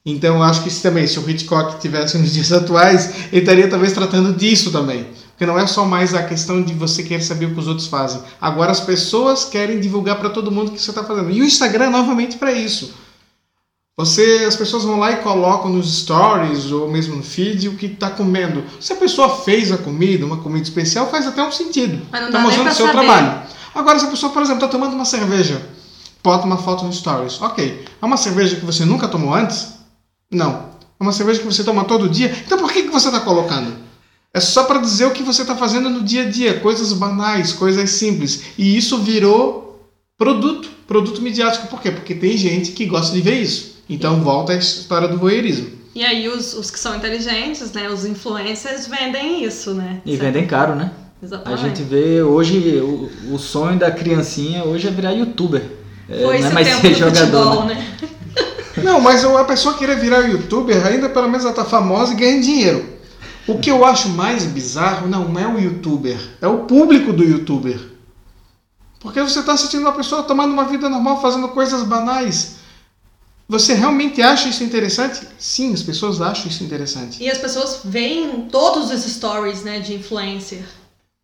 Então 0.05 0.37
eu 0.37 0.43
acho 0.43 0.63
que 0.63 0.69
isso 0.69 0.83
também, 0.83 1.07
se 1.07 1.19
o 1.19 1.29
Hitchcock 1.29 1.81
tivesse 1.81 2.19
nos 2.19 2.33
dias 2.35 2.53
atuais, 2.53 3.29
ele 3.33 3.41
estaria 3.41 3.69
talvez 3.69 3.93
tratando 3.93 4.35
disso 4.35 4.71
também. 4.71 5.07
Porque 5.31 5.47
não 5.47 5.59
é 5.59 5.67
só 5.67 5.85
mais 5.85 6.15
a 6.15 6.23
questão 6.23 6.63
de 6.63 6.73
você 6.75 7.03
querer 7.03 7.23
saber 7.23 7.47
o 7.47 7.55
que 7.55 7.61
os 7.61 7.67
outros 7.67 7.89
fazem. 7.89 8.23
Agora 8.41 8.71
as 8.71 8.81
pessoas 8.81 9.45
querem 9.45 9.81
divulgar 9.81 10.19
para 10.19 10.31
todo 10.31 10.51
mundo 10.51 10.69
o 10.69 10.73
que 10.73 10.81
você 10.81 10.91
está 10.91 11.03
fazendo. 11.03 11.31
E 11.31 11.41
o 11.41 11.45
Instagram 11.45 11.87
é 11.87 11.91
novamente 11.91 12.37
para 12.37 12.53
isso. 12.53 12.95
Você, 13.99 14.45
as 14.47 14.55
pessoas 14.55 14.85
vão 14.85 14.99
lá 14.99 15.11
e 15.13 15.17
colocam 15.23 15.71
nos 15.71 16.01
stories 16.01 16.71
ou 16.71 16.87
mesmo 16.87 17.17
no 17.17 17.23
feed 17.23 17.67
o 17.69 17.77
que 17.77 17.87
está 17.87 18.11
comendo. 18.11 18.63
Se 18.79 18.93
a 18.93 18.97
pessoa 18.97 19.39
fez 19.39 19.73
a 19.73 19.79
comida, 19.79 20.27
uma 20.27 20.37
comida 20.37 20.65
especial, 20.65 21.11
faz 21.11 21.27
até 21.27 21.43
um 21.43 21.51
sentido. 21.51 22.07
Está 22.13 22.39
mostrando 22.39 22.69
o 22.69 22.75
seu 22.75 22.87
saber. 22.87 22.99
trabalho. 22.99 23.43
Agora, 23.75 23.99
se 23.99 24.05
a 24.05 24.11
pessoa, 24.11 24.31
por 24.31 24.43
exemplo, 24.43 24.63
está 24.63 24.69
tomando 24.69 24.93
uma 24.93 25.07
cerveja, 25.07 25.67
bota 26.23 26.45
uma 26.45 26.59
foto 26.59 26.85
no 26.85 26.93
stories. 26.93 27.41
Ok. 27.41 27.87
É 28.03 28.05
uma 28.05 28.19
cerveja 28.19 28.57
que 28.57 28.67
você 28.67 28.85
nunca 28.85 29.09
tomou 29.09 29.35
antes? 29.35 29.77
Não. 30.31 30.67
É 31.01 31.03
uma 31.03 31.13
cerveja 31.13 31.41
que 31.41 31.47
você 31.47 31.65
toma 31.65 31.85
todo 31.85 32.07
dia? 32.07 32.37
Então 32.45 32.59
por 32.59 32.71
que, 32.71 32.83
que 32.83 32.91
você 32.91 33.09
está 33.09 33.21
colocando? 33.21 33.79
É 34.35 34.41
só 34.41 34.65
para 34.65 34.79
dizer 34.79 35.07
o 35.07 35.13
que 35.13 35.23
você 35.23 35.41
está 35.41 35.57
fazendo 35.57 35.89
no 35.89 36.03
dia 36.03 36.25
a 36.25 36.31
dia, 36.31 36.61
coisas 36.61 36.93
banais, 36.93 37.55
coisas 37.55 37.89
simples. 37.93 38.43
E 38.59 38.77
isso 38.77 38.99
virou 38.99 39.89
produto, 40.19 40.69
produto 40.87 41.23
midiático. 41.23 41.69
Por 41.69 41.81
quê? 41.81 41.91
Porque 41.91 42.15
tem 42.15 42.37
gente 42.37 42.73
que 42.73 42.85
gosta 42.85 43.15
de 43.15 43.23
ver 43.23 43.41
isso. 43.41 43.76
Então 43.89 44.21
volta 44.23 44.53
a 44.53 44.57
história 44.57 45.09
do 45.09 45.19
voyeurismo. 45.19 45.71
E 45.95 46.05
aí 46.05 46.29
os, 46.29 46.53
os 46.55 46.71
que 46.71 46.79
são 46.79 46.95
inteligentes, 46.95 47.73
né, 47.73 47.89
os 47.89 48.05
influencers 48.05 48.87
vendem 48.87 49.45
isso, 49.45 49.73
né? 49.75 50.01
E 50.05 50.11
certo? 50.11 50.23
vendem 50.23 50.47
caro, 50.47 50.75
né? 50.75 50.91
Exatamente. 51.23 51.65
A 51.65 51.69
gente 51.69 51.83
vê 51.83 52.23
hoje 52.23 52.79
o, 52.81 53.35
o 53.35 53.39
sonho 53.39 53.79
da 53.79 53.91
criancinha 53.91 54.65
hoje 54.65 54.87
é 54.87 54.91
virar 54.91 55.13
youtuber. 55.13 55.63
É, 56.09 56.23
Foi 56.23 56.39
não 56.39 56.49
é 56.49 56.53
mais 56.53 56.69
ser 56.69 56.95
jogador. 56.95 57.45
Futebol, 57.45 57.65
né? 57.65 57.75
né? 57.75 58.09
Não, 58.85 59.01
mas 59.01 59.25
a 59.25 59.45
pessoa 59.45 59.77
querer 59.77 59.97
virar 59.97 60.21
youtuber, 60.21 60.87
ainda 60.87 61.09
pelo 61.09 61.29
menos 61.29 61.45
ela 61.45 61.55
tá 61.55 61.65
famosa 61.65 62.13
e 62.13 62.17
ganha 62.17 62.41
dinheiro. 62.41 62.85
O 63.47 63.59
que 63.59 63.71
eu 63.71 63.85
acho 63.85 64.11
mais 64.11 64.45
bizarro 64.45 65.09
não 65.09 65.39
é 65.39 65.47
o 65.47 65.59
youtuber, 65.59 66.19
é 66.43 66.47
o 66.47 66.65
público 66.65 67.13
do 67.13 67.25
youtuber. 67.25 67.79
Porque 69.01 69.23
você 69.23 69.39
está 69.39 69.53
assistindo 69.53 69.83
uma 69.83 69.93
pessoa 69.93 70.25
tomando 70.25 70.53
uma 70.53 70.65
vida 70.65 70.89
normal, 70.89 71.23
fazendo 71.23 71.49
coisas 71.49 71.85
banais. 71.85 72.56
Você 73.49 73.75
realmente 73.75 74.21
acha 74.21 74.49
isso 74.49 74.65
interessante? 74.65 75.21
Sim, 75.39 75.73
as 75.73 75.83
pessoas 75.83 76.21
acham 76.21 76.49
isso 76.49 76.65
interessante. 76.65 77.23
E 77.23 77.31
as 77.31 77.39
pessoas 77.39 77.81
veem 77.85 78.49
todos 78.51 78.91
os 78.91 79.05
stories 79.05 79.63
né, 79.63 79.79
de 79.79 79.95
influencer. 79.95 80.65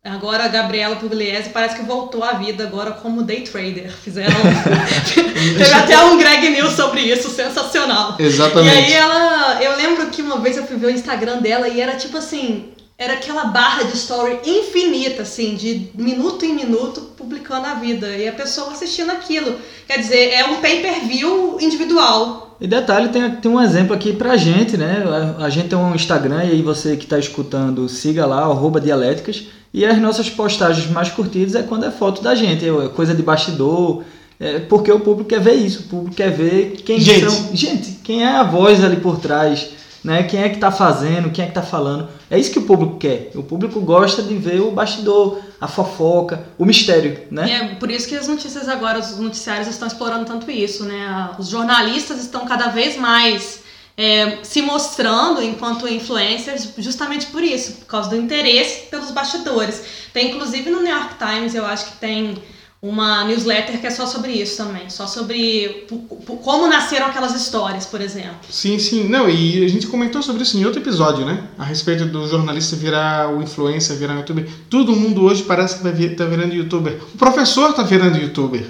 Agora 0.05 0.43
a 0.43 0.47
Gabriela 0.49 0.97
Pugliese 0.97 1.49
parece 1.49 1.77
que 1.77 1.83
voltou 1.83 2.23
à 2.25 2.33
vida 2.33 2.63
agora 2.63 2.91
como 2.91 3.23
day 3.23 3.41
trader. 3.41 3.89
Fizeram. 3.89 4.35
Teve 5.15 5.73
até 5.73 5.97
um 6.03 6.17
Greg 6.17 6.49
News 6.49 6.73
sobre 6.73 7.01
isso, 7.01 7.29
sensacional. 7.29 8.17
Exatamente. 8.19 8.75
E 8.75 8.85
aí 8.85 8.93
ela. 8.93 9.63
Eu 9.63 9.77
lembro 9.77 10.07
que 10.07 10.21
uma 10.21 10.39
vez 10.39 10.57
eu 10.57 10.67
fui 10.67 10.75
ver 10.75 10.87
o 10.87 10.91
Instagram 10.91 11.37
dela 11.37 11.69
e 11.69 11.79
era 11.79 11.95
tipo 11.95 12.17
assim. 12.17 12.73
Era 12.97 13.13
aquela 13.13 13.45
barra 13.45 13.83
de 13.83 13.95
story 13.95 14.39
infinita, 14.45 15.23
assim, 15.23 15.55
de 15.55 15.89
minuto 15.95 16.45
em 16.45 16.53
minuto 16.53 17.01
publicando 17.17 17.67
a 17.67 17.73
vida. 17.73 18.07
E 18.15 18.27
a 18.27 18.33
pessoa 18.33 18.71
assistindo 18.71 19.11
aquilo. 19.11 19.55
Quer 19.87 19.97
dizer, 19.97 20.31
é 20.31 20.45
um 20.45 20.61
pay-per-view 20.61 21.57
individual. 21.59 22.55
E 22.61 22.67
detalhe, 22.67 23.09
tem, 23.09 23.29
tem 23.37 23.51
um 23.51 23.61
exemplo 23.61 23.93
aqui 23.93 24.13
pra 24.13 24.37
gente, 24.37 24.77
né? 24.77 25.03
A, 25.39 25.45
a 25.45 25.49
gente 25.49 25.69
tem 25.69 25.77
um 25.77 25.95
Instagram 25.95 26.45
e 26.45 26.51
aí 26.51 26.61
você 26.61 26.95
que 26.95 27.03
está 27.03 27.17
escutando, 27.17 27.89
siga 27.89 28.25
lá, 28.25 28.41
arroba 28.41 28.79
dialéticas. 28.79 29.47
E 29.73 29.83
as 29.85 29.97
nossas 29.97 30.29
postagens 30.29 30.89
mais 30.89 31.09
curtidas 31.09 31.55
é 31.55 31.63
quando 31.63 31.85
é 31.85 31.91
foto 31.91 32.21
da 32.21 32.35
gente, 32.35 32.63
é 32.63 32.87
coisa 32.89 33.15
de 33.15 33.23
bastidor, 33.23 34.03
é 34.39 34.59
porque 34.59 34.91
o 34.91 34.99
público 34.99 35.29
quer 35.29 35.39
ver 35.39 35.53
isso, 35.53 35.81
o 35.81 35.83
público 35.83 36.15
quer 36.15 36.29
ver 36.29 36.81
quem 36.85 36.99
Gente. 36.99 37.29
são. 37.31 37.55
Gente, 37.55 37.91
quem 38.03 38.23
é 38.23 38.35
a 38.35 38.43
voz 38.43 38.83
ali 38.83 38.97
por 38.97 39.19
trás, 39.19 39.69
né? 40.03 40.23
Quem 40.23 40.41
é 40.41 40.49
que 40.49 40.59
tá 40.59 40.71
fazendo, 40.71 41.31
quem 41.31 41.45
é 41.45 41.47
que 41.47 41.53
tá 41.53 41.61
falando. 41.61 42.07
É 42.33 42.39
isso 42.39 42.51
que 42.51 42.57
o 42.57 42.63
público 42.63 42.97
quer. 42.97 43.29
O 43.35 43.43
público 43.43 43.79
gosta 43.79 44.23
de 44.23 44.35
ver 44.35 44.59
o 44.59 44.71
bastidor, 44.71 45.39
a 45.61 45.67
fofoca, 45.67 46.43
o 46.57 46.65
mistério, 46.65 47.27
né? 47.29 47.47
E 47.47 47.51
é 47.51 47.75
por 47.75 47.91
isso 47.91 48.07
que 48.07 48.15
as 48.15 48.27
notícias 48.27 48.67
agora, 48.67 48.97
os 48.97 49.19
noticiários 49.19 49.67
estão 49.67 49.87
explorando 49.87 50.25
tanto 50.25 50.49
isso, 50.49 50.83
né? 50.83 51.29
Os 51.37 51.47
jornalistas 51.47 52.19
estão 52.19 52.43
cada 52.43 52.69
vez 52.69 52.97
mais 52.97 53.61
é, 53.95 54.39
se 54.41 54.63
mostrando 54.63 55.43
enquanto 55.43 55.87
influencers 55.87 56.69
justamente 56.79 57.27
por 57.27 57.43
isso, 57.43 57.73
por 57.73 57.85
causa 57.85 58.09
do 58.09 58.15
interesse 58.15 58.87
pelos 58.87 59.11
bastidores. 59.11 59.83
Tem 60.11 60.31
inclusive 60.31 60.71
no 60.71 60.81
New 60.81 60.91
York 60.91 61.13
Times, 61.19 61.53
eu 61.53 61.67
acho 61.67 61.85
que 61.91 61.97
tem 61.97 62.35
uma 62.83 63.23
newsletter 63.23 63.79
que 63.79 63.87
é 63.87 63.89
só 63.89 64.05
sobre 64.05 64.33
isso 64.33 64.57
também, 64.57 64.89
só 64.89 65.07
sobre 65.07 65.87
como 66.43 66.67
nasceram 66.67 67.05
aquelas 67.05 67.33
histórias, 67.33 67.85
por 67.85 68.01
exemplo. 68.01 68.35
Sim, 68.49 68.77
sim. 68.77 69.07
Não, 69.07 69.29
e 69.29 69.63
a 69.63 69.69
gente 69.69 69.87
comentou 69.87 70.21
sobre 70.21 70.43
isso 70.43 70.57
em 70.57 70.65
outro 70.65 70.81
episódio, 70.81 71.25
né? 71.25 71.45
A 71.57 71.63
respeito 71.63 72.03
do 72.03 72.27
jornalista 72.27 72.75
virar 72.75 73.33
o 73.33 73.41
influencer, 73.41 73.95
virar 73.95 74.15
youtuber. 74.15 74.45
Todo 74.69 74.93
mundo 74.93 75.23
hoje 75.23 75.43
parece 75.43 75.77
que 75.77 75.83
vai 75.83 75.93
vir, 75.93 76.17
tá 76.17 76.25
virando 76.25 76.53
youtuber. 76.53 76.99
O 77.13 77.17
professor 77.17 77.71
tá 77.71 77.83
virando 77.83 78.17
youtuber. 78.17 78.65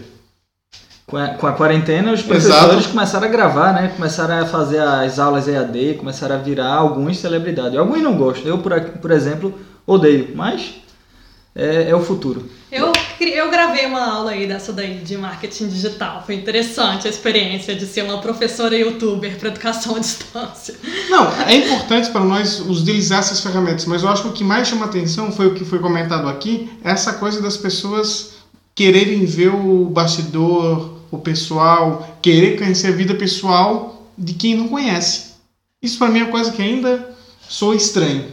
Com 1.08 1.18
a, 1.18 1.30
com 1.30 1.48
a 1.48 1.54
quarentena, 1.54 2.14
os 2.14 2.22
professores 2.22 2.86
começaram 2.86 3.26
a 3.26 3.32
gravar, 3.32 3.74
né? 3.74 3.94
Começaram 3.96 4.44
a 4.44 4.46
fazer 4.46 4.80
as 4.80 5.18
aulas 5.18 5.48
EAD, 5.48 5.96
começaram 5.96 6.36
a 6.36 6.38
virar 6.38 6.76
alguns 6.76 7.18
celebridades. 7.18 7.80
Alguns 7.80 8.04
não 8.04 8.16
gostam. 8.16 8.46
Eu, 8.46 8.60
por, 8.60 8.80
por 8.80 9.10
exemplo, 9.10 9.60
odeio, 9.88 10.30
mas 10.36 10.76
é, 11.56 11.90
é 11.90 11.96
o 11.96 12.00
futuro. 12.00 12.48
Eu, 12.72 12.92
eu 13.30 13.50
gravei 13.50 13.86
uma 13.86 14.06
aula 14.06 14.32
aí 14.32 14.48
dessa 14.48 14.74
daí 14.74 15.00
de 15.00 15.18
marketing 15.18 15.68
digital. 15.68 16.24
Foi 16.26 16.36
interessante 16.36 17.08
a 17.08 17.10
experiência 17.10 17.76
de 17.76 17.86
ser 17.86 18.04
uma 18.04 18.20
professora 18.20 18.78
youtuber 18.78 19.38
para 19.38 19.50
educação 19.50 19.96
à 19.96 20.00
distância. 20.00 20.76
Não, 21.10 21.32
é 21.48 21.56
importante 21.56 22.10
para 22.12 22.24
nós 22.24 22.60
utilizar 22.60 23.20
essas 23.20 23.40
ferramentas, 23.42 23.86
mas 23.86 24.04
eu 24.04 24.10
acho 24.10 24.24
que 24.24 24.30
o 24.30 24.34
que 24.34 24.44
mais 24.44 24.68
chama 24.68 24.86
atenção 24.86 25.32
foi 25.32 25.48
o 25.48 25.54
que 25.54 25.66
foi 25.66 25.80
comentado 25.80 26.28
aqui, 26.28 26.72
essa 26.84 27.14
coisa 27.14 27.42
das 27.42 27.58
pessoas 27.58 28.34
quererem 28.76 29.26
ver 29.26 29.50
o 29.50 29.86
bastidor, 29.86 30.98
o 31.12 31.18
pessoal, 31.18 32.18
querer 32.22 32.58
conhecer 32.58 32.88
a 32.88 32.92
vida 32.92 33.14
pessoal 33.14 34.10
de 34.18 34.34
quem 34.34 34.56
não 34.56 34.68
conhece. 34.68 35.34
Isso 35.82 35.98
para 35.98 36.10
mim 36.10 36.20
é 36.20 36.24
uma 36.24 36.32
coisa 36.32 36.52
que 36.52 36.62
ainda 36.62 37.16
sou 37.48 37.74
estranho. 37.74 38.26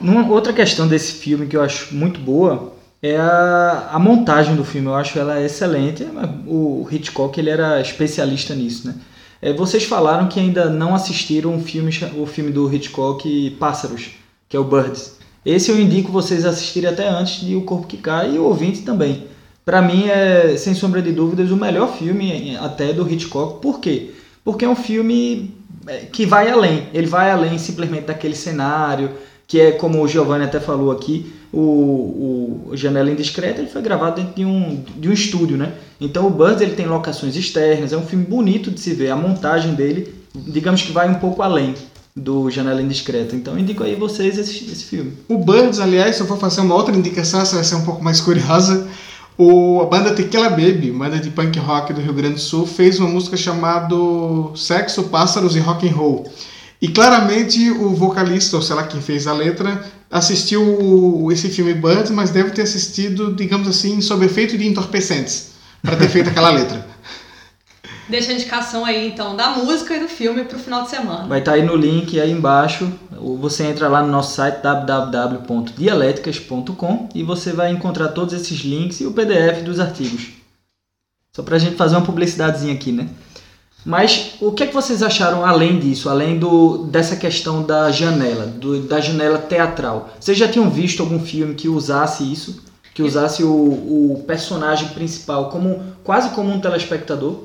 Numa 0.00 0.26
outra 0.28 0.52
questão 0.52 0.86
desse 0.86 1.12
filme 1.12 1.46
que 1.46 1.56
eu 1.56 1.62
acho 1.62 1.94
muito 1.94 2.20
boa 2.20 2.75
é 3.10 3.18
a, 3.18 3.90
a 3.92 3.98
montagem 3.98 4.54
do 4.54 4.64
filme. 4.64 4.88
Eu 4.88 4.94
acho 4.94 5.18
ela 5.18 5.42
excelente. 5.42 6.06
O 6.46 6.86
Hitchcock 6.90 7.38
ele 7.38 7.50
era 7.50 7.80
especialista 7.80 8.54
nisso, 8.54 8.88
né? 8.88 8.94
É, 9.40 9.52
vocês 9.52 9.84
falaram 9.84 10.28
que 10.28 10.40
ainda 10.40 10.70
não 10.70 10.94
assistiram 10.94 11.56
o 11.56 11.60
filme, 11.60 11.90
o 12.16 12.26
filme 12.26 12.50
do 12.50 12.72
Hitchcock 12.72 13.50
Pássaros, 13.58 14.12
que 14.48 14.56
é 14.56 14.60
o 14.60 14.64
Birds. 14.64 15.16
Esse 15.44 15.70
eu 15.70 15.78
indico 15.78 16.10
vocês 16.10 16.44
assistirem 16.44 16.90
até 16.90 17.08
antes 17.08 17.46
de 17.46 17.54
O 17.54 17.62
Corpo 17.62 17.86
que 17.86 17.98
Cai 17.98 18.34
e 18.34 18.38
o 18.38 18.44
ouvinte 18.44 18.82
também. 18.82 19.28
Para 19.64 19.82
mim 19.82 20.08
é, 20.08 20.56
sem 20.56 20.74
sombra 20.74 21.02
de 21.02 21.12
dúvidas, 21.12 21.50
o 21.50 21.56
melhor 21.56 21.96
filme 21.96 22.54
eh, 22.54 22.56
até 22.56 22.92
do 22.92 23.08
Hitchcock. 23.08 23.60
Por 23.60 23.78
quê? 23.78 24.12
Porque 24.44 24.64
é 24.64 24.68
um 24.68 24.76
filme 24.76 25.54
é, 25.86 25.98
que 25.98 26.24
vai 26.24 26.50
além. 26.50 26.88
Ele 26.92 27.06
vai 27.06 27.30
além 27.30 27.58
simplesmente 27.58 28.06
daquele 28.06 28.34
cenário, 28.34 29.10
que 29.46 29.60
é 29.60 29.72
como 29.72 30.02
o 30.02 30.08
Giovanni 30.08 30.44
até 30.44 30.58
falou 30.58 30.90
aqui, 30.90 31.32
o, 31.52 32.68
o 32.68 32.70
Janela 32.76 33.10
Indiscreta 33.10 33.60
ele 33.60 33.70
foi 33.70 33.80
gravado 33.80 34.16
dentro 34.16 34.34
de 34.34 34.44
um, 34.44 34.82
de 34.96 35.08
um 35.08 35.12
estúdio, 35.12 35.56
né? 35.56 35.72
Então 36.00 36.26
o 36.26 36.30
Birds 36.30 36.60
ele 36.60 36.74
tem 36.74 36.86
locações 36.86 37.36
externas, 37.36 37.92
é 37.92 37.96
um 37.96 38.04
filme 38.04 38.24
bonito 38.24 38.70
de 38.70 38.80
se 38.80 38.92
ver, 38.92 39.10
a 39.10 39.16
montagem 39.16 39.74
dele, 39.74 40.14
digamos 40.34 40.82
que 40.82 40.92
vai 40.92 41.08
um 41.08 41.14
pouco 41.14 41.42
além 41.42 41.74
do 42.14 42.50
Janela 42.50 42.82
Indiscreta. 42.82 43.36
Então 43.36 43.58
indico 43.58 43.84
aí 43.84 43.94
vocês 43.94 44.38
esse, 44.38 44.64
esse 44.64 44.84
filme. 44.84 45.12
O 45.28 45.38
Birds, 45.38 45.78
aliás, 45.78 46.16
se 46.16 46.22
eu 46.22 46.26
for 46.26 46.38
fazer 46.38 46.62
uma 46.62 46.74
outra 46.74 46.96
indicação, 46.96 47.40
essa 47.40 47.54
vai 47.54 47.64
ser 47.64 47.76
um 47.76 47.84
pouco 47.84 48.02
mais 48.02 48.20
curiosa. 48.20 48.88
O, 49.38 49.82
a 49.82 49.84
banda 49.84 50.14
Tequila 50.14 50.48
Baby, 50.48 50.90
banda 50.90 51.18
de 51.18 51.28
punk 51.28 51.58
rock 51.58 51.92
do 51.92 52.00
Rio 52.00 52.14
Grande 52.14 52.36
do 52.36 52.40
Sul, 52.40 52.66
fez 52.66 52.98
uma 52.98 53.08
música 53.08 53.36
chamada 53.36 53.94
Sexo, 54.54 55.04
Pássaros 55.04 55.54
e 55.56 55.60
Rock 55.60 55.86
and 55.86 55.92
Roll. 55.92 56.32
E 56.86 56.90
claramente 56.92 57.68
o 57.72 57.96
vocalista, 57.96 58.54
ou 58.54 58.62
sei 58.62 58.76
lá 58.76 58.84
quem 58.86 59.00
fez 59.00 59.26
a 59.26 59.32
letra, 59.32 59.84
assistiu 60.08 60.62
o- 60.62 61.32
esse 61.32 61.48
filme 61.48 61.74
Birds, 61.74 62.12
mas 62.12 62.30
deve 62.30 62.52
ter 62.52 62.62
assistido, 62.62 63.34
digamos 63.34 63.66
assim, 63.66 64.00
sob 64.00 64.24
efeito 64.24 64.56
de 64.56 64.68
entorpecentes, 64.68 65.48
para 65.82 65.96
ter 65.96 66.08
feito 66.08 66.30
aquela 66.30 66.50
letra. 66.50 66.86
Deixa 68.08 68.30
a 68.30 68.34
indicação 68.34 68.84
aí, 68.84 69.08
então, 69.08 69.34
da 69.34 69.48
música 69.50 69.96
e 69.96 70.00
do 70.00 70.06
filme 70.06 70.44
pro 70.44 70.60
final 70.60 70.84
de 70.84 70.90
semana. 70.90 71.26
Vai 71.26 71.40
estar 71.40 71.54
aí 71.54 71.64
no 71.64 71.74
link 71.74 72.20
aí 72.20 72.30
embaixo. 72.30 72.88
ou 73.18 73.36
Você 73.38 73.64
entra 73.64 73.88
lá 73.88 74.00
no 74.00 74.12
nosso 74.12 74.36
site 74.36 74.62
www.dialéticas.com 74.62 77.08
e 77.16 77.24
você 77.24 77.52
vai 77.52 77.72
encontrar 77.72 78.10
todos 78.10 78.32
esses 78.32 78.60
links 78.60 79.00
e 79.00 79.06
o 79.06 79.12
PDF 79.12 79.64
dos 79.64 79.80
artigos. 79.80 80.28
Só 81.34 81.42
pra 81.42 81.58
gente 81.58 81.74
fazer 81.74 81.96
uma 81.96 82.06
publicidadezinha 82.06 82.74
aqui, 82.74 82.92
né? 82.92 83.08
Mas 83.86 84.32
o 84.40 84.50
que 84.50 84.64
é 84.64 84.66
que 84.66 84.74
vocês 84.74 85.00
acharam 85.00 85.46
além 85.46 85.78
disso, 85.78 86.08
além 86.10 86.36
do, 86.38 86.78
dessa 86.88 87.14
questão 87.14 87.62
da 87.62 87.88
janela, 87.92 88.44
do- 88.44 88.80
da 88.82 89.00
janela 89.00 89.38
teatral? 89.38 90.10
Vocês 90.18 90.36
já 90.36 90.48
tinham 90.48 90.68
visto 90.68 91.04
algum 91.04 91.20
filme 91.24 91.54
que 91.54 91.68
usasse 91.68 92.24
isso? 92.30 92.60
Que 92.92 93.00
usasse 93.02 93.44
o, 93.44 93.48
o 93.54 94.24
personagem 94.26 94.88
principal 94.88 95.50
como 95.50 95.80
quase 96.02 96.30
como 96.30 96.50
um 96.52 96.58
telespectador? 96.60 97.44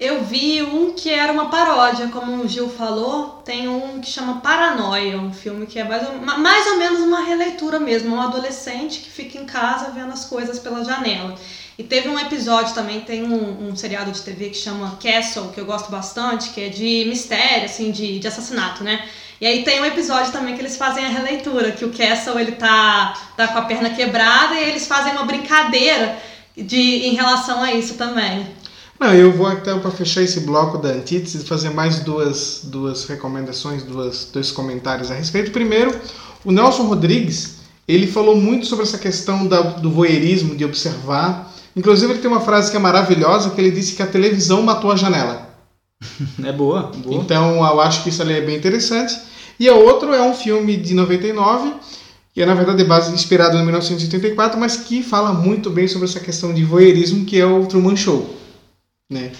Eu 0.00 0.24
vi 0.24 0.60
um 0.64 0.94
que 0.94 1.10
era 1.10 1.32
uma 1.32 1.48
paródia, 1.48 2.08
como 2.08 2.42
o 2.42 2.48
Gil 2.48 2.68
falou, 2.68 3.40
tem 3.44 3.68
um 3.68 4.00
que 4.00 4.10
chama 4.10 4.40
Paranoia, 4.40 5.16
um 5.16 5.32
filme 5.32 5.64
que 5.64 5.78
é 5.78 5.84
mais 5.84 6.08
ou, 6.08 6.16
ma- 6.18 6.38
mais 6.38 6.66
ou 6.72 6.76
menos 6.78 6.98
uma 7.00 7.20
releitura 7.20 7.78
mesmo, 7.78 8.16
um 8.16 8.20
adolescente 8.20 8.98
que 8.98 9.08
fica 9.08 9.38
em 9.38 9.44
casa 9.44 9.92
vendo 9.94 10.12
as 10.12 10.24
coisas 10.24 10.58
pela 10.58 10.82
janela. 10.84 11.36
E 11.78 11.82
teve 11.82 12.08
um 12.08 12.18
episódio 12.18 12.74
também, 12.74 13.00
tem 13.00 13.22
um, 13.22 13.68
um 13.68 13.76
seriado 13.76 14.12
de 14.12 14.20
TV 14.20 14.50
que 14.50 14.56
chama 14.56 14.98
Castle, 15.02 15.48
que 15.54 15.60
eu 15.60 15.64
gosto 15.64 15.90
bastante, 15.90 16.50
que 16.50 16.60
é 16.60 16.68
de 16.68 17.06
mistério, 17.08 17.64
assim, 17.64 17.90
de, 17.90 18.18
de 18.18 18.28
assassinato, 18.28 18.84
né? 18.84 19.02
E 19.40 19.46
aí 19.46 19.64
tem 19.64 19.80
um 19.80 19.84
episódio 19.84 20.30
também 20.30 20.54
que 20.54 20.60
eles 20.60 20.76
fazem 20.76 21.04
a 21.04 21.08
releitura, 21.08 21.72
que 21.72 21.84
o 21.84 21.90
Castle 21.90 22.38
ele 22.38 22.52
tá, 22.52 23.14
tá 23.36 23.48
com 23.48 23.58
a 23.58 23.62
perna 23.62 23.90
quebrada 23.90 24.54
e 24.54 24.68
eles 24.68 24.86
fazem 24.86 25.12
uma 25.12 25.24
brincadeira 25.24 26.16
de, 26.56 27.06
em 27.06 27.14
relação 27.14 27.62
a 27.62 27.72
isso 27.72 27.94
também. 27.94 28.46
Não, 29.00 29.12
eu 29.12 29.32
vou 29.32 29.50
então 29.50 29.80
para 29.80 29.90
fechar 29.90 30.22
esse 30.22 30.40
bloco 30.40 30.78
da 30.78 30.90
antítese 30.90 31.44
fazer 31.44 31.70
mais 31.70 31.98
duas, 32.00 32.60
duas 32.62 33.04
recomendações, 33.06 33.82
duas, 33.82 34.30
dois 34.32 34.52
comentários 34.52 35.10
a 35.10 35.14
respeito. 35.14 35.50
Primeiro, 35.50 36.00
o 36.44 36.52
Nelson 36.52 36.84
Rodrigues, 36.84 37.56
ele 37.88 38.06
falou 38.06 38.36
muito 38.36 38.66
sobre 38.66 38.84
essa 38.84 38.98
questão 38.98 39.48
da, 39.48 39.60
do 39.60 39.90
voyeurismo, 39.90 40.54
de 40.54 40.64
observar. 40.64 41.52
Inclusive 41.74 42.12
ele 42.12 42.20
tem 42.20 42.30
uma 42.30 42.40
frase 42.40 42.70
que 42.70 42.76
é 42.76 42.80
maravilhosa, 42.80 43.50
que 43.50 43.60
ele 43.60 43.70
disse 43.70 43.94
que 43.94 44.02
a 44.02 44.06
televisão 44.06 44.62
matou 44.62 44.90
a 44.90 44.96
janela. 44.96 45.50
É 46.44 46.52
boa, 46.52 46.90
boa. 46.96 47.22
Então 47.22 47.56
eu 47.56 47.80
acho 47.80 48.02
que 48.02 48.08
isso 48.08 48.22
ali 48.22 48.34
é 48.34 48.40
bem 48.40 48.56
interessante. 48.56 49.16
E 49.58 49.68
a 49.68 49.74
outro 49.74 50.12
é 50.12 50.20
um 50.20 50.34
filme 50.34 50.76
de 50.76 50.94
99, 50.94 51.72
que 52.34 52.42
é 52.42 52.46
na 52.46 52.54
verdade 52.54 52.78
de 52.78 52.84
base 52.84 53.12
inspirado 53.14 53.56
em 53.56 53.62
1984, 53.62 54.58
mas 54.58 54.76
que 54.76 55.02
fala 55.02 55.32
muito 55.32 55.70
bem 55.70 55.86
sobre 55.86 56.08
essa 56.08 56.20
questão 56.20 56.52
de 56.52 56.64
voyeurismo, 56.64 57.24
que 57.24 57.38
é 57.38 57.46
o 57.46 57.66
Truman 57.66 57.96
Show. 57.96 58.34
Né? 59.10 59.30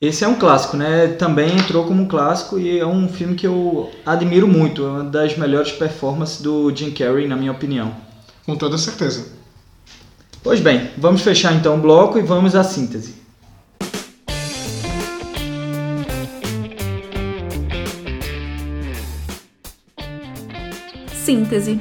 Esse 0.00 0.24
é 0.24 0.28
um 0.28 0.34
clássico, 0.34 0.76
né? 0.76 1.08
Também 1.08 1.56
entrou 1.56 1.84
como 1.84 2.02
um 2.02 2.08
clássico 2.08 2.58
e 2.58 2.78
é 2.78 2.86
um 2.86 3.08
filme 3.08 3.34
que 3.34 3.46
eu 3.46 3.90
admiro 4.04 4.46
muito. 4.46 4.84
É 4.84 4.88
uma 4.88 5.04
das 5.04 5.36
melhores 5.36 5.72
performances 5.72 6.40
do 6.40 6.74
Jim 6.74 6.90
Carrey, 6.90 7.26
na 7.26 7.36
minha 7.36 7.52
opinião. 7.52 7.94
Com 8.44 8.56
toda 8.56 8.76
certeza. 8.76 9.43
Pois 10.44 10.60
bem, 10.60 10.90
vamos 10.98 11.22
fechar 11.22 11.54
então 11.54 11.76
o 11.76 11.80
bloco 11.80 12.18
e 12.18 12.22
vamos 12.22 12.54
à 12.54 12.62
síntese. 12.62 13.14
Síntese. 21.14 21.80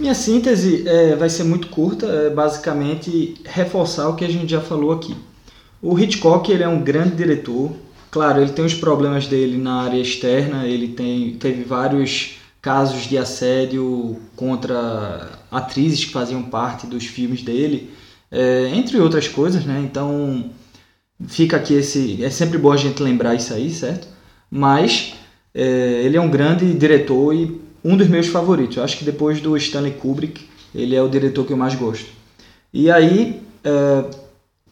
Minha 0.00 0.12
síntese 0.12 0.82
é, 0.88 1.14
vai 1.14 1.30
ser 1.30 1.44
muito 1.44 1.68
curta, 1.68 2.06
é 2.06 2.30
basicamente 2.30 3.36
reforçar 3.44 4.08
o 4.08 4.16
que 4.16 4.24
a 4.24 4.28
gente 4.28 4.50
já 4.50 4.60
falou 4.60 4.90
aqui. 4.90 5.14
O 5.80 5.96
Hitchcock 5.96 6.50
ele 6.50 6.64
é 6.64 6.68
um 6.68 6.82
grande 6.82 7.14
diretor, 7.14 7.70
claro, 8.10 8.42
ele 8.42 8.50
tem 8.50 8.64
os 8.64 8.74
problemas 8.74 9.28
dele 9.28 9.56
na 9.56 9.82
área 9.82 10.00
externa, 10.00 10.66
ele 10.66 10.88
tem, 10.88 11.34
teve 11.34 11.62
vários 11.62 12.38
casos 12.60 13.04
de 13.04 13.16
assédio 13.16 14.20
contra 14.34 15.35
atrizes 15.50 16.04
que 16.04 16.12
faziam 16.12 16.42
parte 16.42 16.86
dos 16.86 17.04
filmes 17.04 17.42
dele, 17.42 17.90
é, 18.30 18.70
entre 18.74 18.98
outras 18.98 19.28
coisas, 19.28 19.64
né? 19.64 19.80
Então 19.84 20.50
fica 21.26 21.56
aqui 21.56 21.74
esse. 21.74 22.22
É 22.22 22.30
sempre 22.30 22.58
bom 22.58 22.72
a 22.72 22.76
gente 22.76 23.02
lembrar 23.02 23.34
isso 23.34 23.54
aí, 23.54 23.70
certo? 23.70 24.08
Mas 24.50 25.14
é, 25.54 26.02
ele 26.04 26.16
é 26.16 26.20
um 26.20 26.30
grande 26.30 26.72
diretor 26.74 27.34
e 27.34 27.60
um 27.84 27.96
dos 27.96 28.08
meus 28.08 28.26
favoritos. 28.26 28.76
Eu 28.76 28.84
acho 28.84 28.98
que 28.98 29.04
depois 29.04 29.40
do 29.40 29.56
Stanley 29.56 29.92
Kubrick, 29.92 30.46
ele 30.74 30.94
é 30.94 31.02
o 31.02 31.08
diretor 31.08 31.46
que 31.46 31.52
eu 31.52 31.56
mais 31.56 31.74
gosto. 31.74 32.06
E 32.72 32.90
aí, 32.90 33.40
é, 33.64 34.04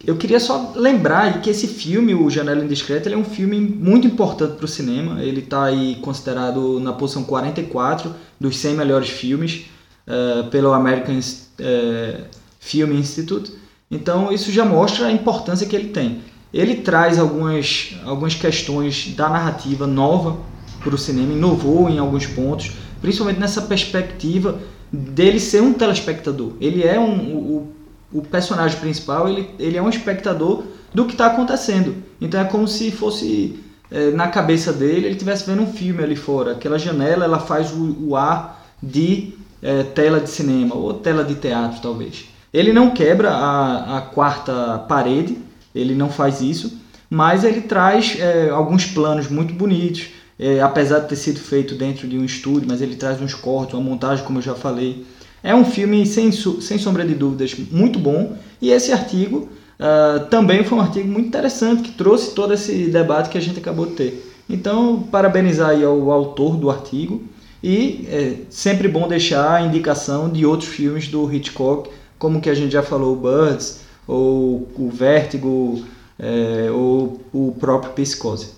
eu 0.06 0.16
queria 0.16 0.40
só 0.40 0.72
lembrar 0.76 1.40
que 1.40 1.48
esse 1.48 1.66
filme, 1.66 2.14
O 2.14 2.28
Janela 2.28 2.62
Indiscreta, 2.62 3.08
ele 3.08 3.14
é 3.14 3.18
um 3.18 3.24
filme 3.24 3.58
muito 3.58 4.06
importante 4.06 4.56
para 4.56 4.64
o 4.64 4.68
cinema. 4.68 5.22
Ele 5.22 5.40
está 5.40 5.64
aí 5.64 5.96
considerado 6.02 6.78
na 6.80 6.92
posição 6.92 7.24
44 7.24 8.14
dos 8.38 8.56
100 8.58 8.74
melhores 8.74 9.08
filmes 9.08 9.66
uh, 10.06 10.48
pelo 10.50 10.72
American 10.72 11.18
uh, 11.18 12.24
Film 12.60 12.92
Institute. 12.92 13.52
Então, 13.90 14.32
isso 14.32 14.50
já 14.50 14.64
mostra 14.64 15.06
a 15.06 15.12
importância 15.12 15.66
que 15.66 15.76
ele 15.76 15.88
tem. 15.88 16.22
Ele 16.52 16.76
traz 16.76 17.18
algumas, 17.18 17.96
algumas 18.04 18.34
questões 18.34 19.14
da 19.16 19.28
narrativa 19.28 19.86
nova 19.86 20.38
para 20.82 20.94
o 20.94 20.98
cinema, 20.98 21.32
inovou 21.32 21.88
em 21.88 21.98
alguns 21.98 22.26
pontos, 22.26 22.72
principalmente 23.00 23.40
nessa 23.40 23.62
perspectiva 23.62 24.60
dele 24.92 25.40
ser 25.40 25.62
um 25.62 25.72
telespectador. 25.72 26.52
Ele 26.60 26.82
é 26.82 26.98
um, 26.98 27.34
o, 27.34 27.72
o 28.12 28.22
personagem 28.22 28.78
principal, 28.78 29.28
ele, 29.28 29.50
ele 29.58 29.76
é 29.76 29.82
um 29.82 29.88
espectador 29.88 30.62
do 30.92 31.04
que 31.06 31.12
está 31.12 31.26
acontecendo. 31.26 31.96
Então 32.20 32.40
é 32.40 32.44
como 32.44 32.68
se 32.68 32.92
fosse 32.92 33.58
é, 33.90 34.10
na 34.12 34.28
cabeça 34.28 34.72
dele, 34.72 35.06
ele 35.06 35.10
estivesse 35.10 35.46
vendo 35.46 35.62
um 35.62 35.72
filme 35.72 36.02
ali 36.02 36.16
fora. 36.16 36.52
Aquela 36.52 36.78
janela, 36.78 37.24
ela 37.24 37.40
faz 37.40 37.72
o, 37.72 37.96
o 38.00 38.16
ar 38.16 38.64
de 38.82 39.34
é, 39.64 39.82
tela 39.82 40.20
de 40.20 40.28
cinema 40.28 40.74
ou 40.74 40.92
tela 40.92 41.24
de 41.24 41.34
teatro, 41.36 41.80
talvez. 41.80 42.26
Ele 42.52 42.70
não 42.70 42.90
quebra 42.90 43.30
a, 43.30 43.98
a 43.98 44.00
quarta 44.02 44.78
parede, 44.86 45.38
ele 45.74 45.94
não 45.94 46.10
faz 46.10 46.42
isso, 46.42 46.78
mas 47.08 47.42
ele 47.44 47.62
traz 47.62 48.16
é, 48.20 48.50
alguns 48.50 48.84
planos 48.84 49.28
muito 49.28 49.54
bonitos, 49.54 50.08
é, 50.38 50.60
apesar 50.60 51.00
de 51.00 51.08
ter 51.08 51.16
sido 51.16 51.40
feito 51.40 51.74
dentro 51.74 52.06
de 52.06 52.18
um 52.18 52.24
estúdio, 52.24 52.68
mas 52.68 52.82
ele 52.82 52.94
traz 52.94 53.20
uns 53.22 53.34
cortes, 53.34 53.74
uma 53.74 53.82
montagem, 53.82 54.24
como 54.24 54.38
eu 54.38 54.42
já 54.42 54.54
falei. 54.54 55.06
É 55.42 55.54
um 55.54 55.64
filme, 55.64 56.04
sem, 56.06 56.30
sem 56.30 56.78
sombra 56.78 57.04
de 57.04 57.14
dúvidas, 57.14 57.54
muito 57.70 57.98
bom. 57.98 58.36
E 58.60 58.70
esse 58.70 58.92
artigo 58.92 59.48
uh, 59.78 60.26
também 60.26 60.64
foi 60.64 60.78
um 60.78 60.80
artigo 60.80 61.08
muito 61.08 61.28
interessante, 61.28 61.82
que 61.82 61.92
trouxe 61.92 62.34
todo 62.34 62.52
esse 62.52 62.86
debate 62.86 63.30
que 63.30 63.38
a 63.38 63.40
gente 63.40 63.58
acabou 63.58 63.86
de 63.86 63.92
ter. 63.92 64.32
Então, 64.48 65.02
parabenizar 65.10 65.70
aí 65.70 65.84
ao 65.84 66.10
autor 66.10 66.56
do 66.56 66.70
artigo. 66.70 67.22
E 67.66 68.06
é 68.10 68.36
sempre 68.50 68.86
bom 68.88 69.08
deixar 69.08 69.54
a 69.54 69.62
indicação 69.62 70.28
de 70.28 70.44
outros 70.44 70.68
filmes 70.68 71.08
do 71.08 71.32
Hitchcock, 71.32 71.88
como 72.18 72.38
que 72.38 72.50
a 72.50 72.54
gente 72.54 72.70
já 72.70 72.82
falou, 72.82 73.16
Birds, 73.16 73.80
ou 74.06 74.70
o 74.76 74.90
Vértigo, 74.92 75.82
é, 76.18 76.70
ou 76.70 77.22
o 77.32 77.56
próprio 77.58 77.92
Psicose. 77.92 78.50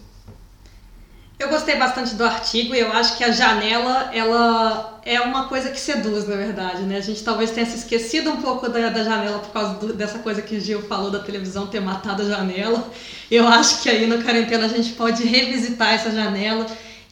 Eu 1.39 1.49
gostei 1.51 1.77
bastante 1.77 2.17
do 2.17 2.25
artigo 2.25 2.75
e 2.75 2.81
eu 2.81 2.91
acho 2.91 3.17
que 3.17 3.23
a 3.23 3.31
janela, 3.31 4.11
ela 4.13 5.01
é 5.05 5.21
uma 5.21 5.47
coisa 5.47 5.71
que 5.71 5.79
seduz, 5.79 6.27
na 6.27 6.35
verdade, 6.35 6.83
né? 6.83 6.97
A 6.97 7.01
gente 7.01 7.23
talvez 7.23 7.53
tenha 7.53 7.65
se 7.65 7.77
esquecido 7.77 8.31
um 8.31 8.39
pouco 8.39 8.69
da, 8.69 8.89
da 8.89 9.05
janela 9.05 9.39
por 9.39 9.53
causa 9.53 9.75
do, 9.75 9.93
dessa 9.93 10.19
coisa 10.19 10.43
que 10.43 10.57
o 10.57 10.61
Gil 10.61 10.83
falou 10.83 11.13
da 11.13 11.21
televisão 11.21 11.69
ter 11.69 11.79
matado 11.79 12.23
a 12.23 12.25
janela. 12.25 12.91
Eu 13.31 13.47
acho 13.47 13.83
que 13.83 13.89
aí 13.89 14.05
no 14.05 14.21
quarentena 14.25 14.65
a 14.65 14.69
gente 14.69 14.95
pode 14.95 15.23
revisitar 15.23 15.93
essa 15.93 16.11
janela 16.11 16.67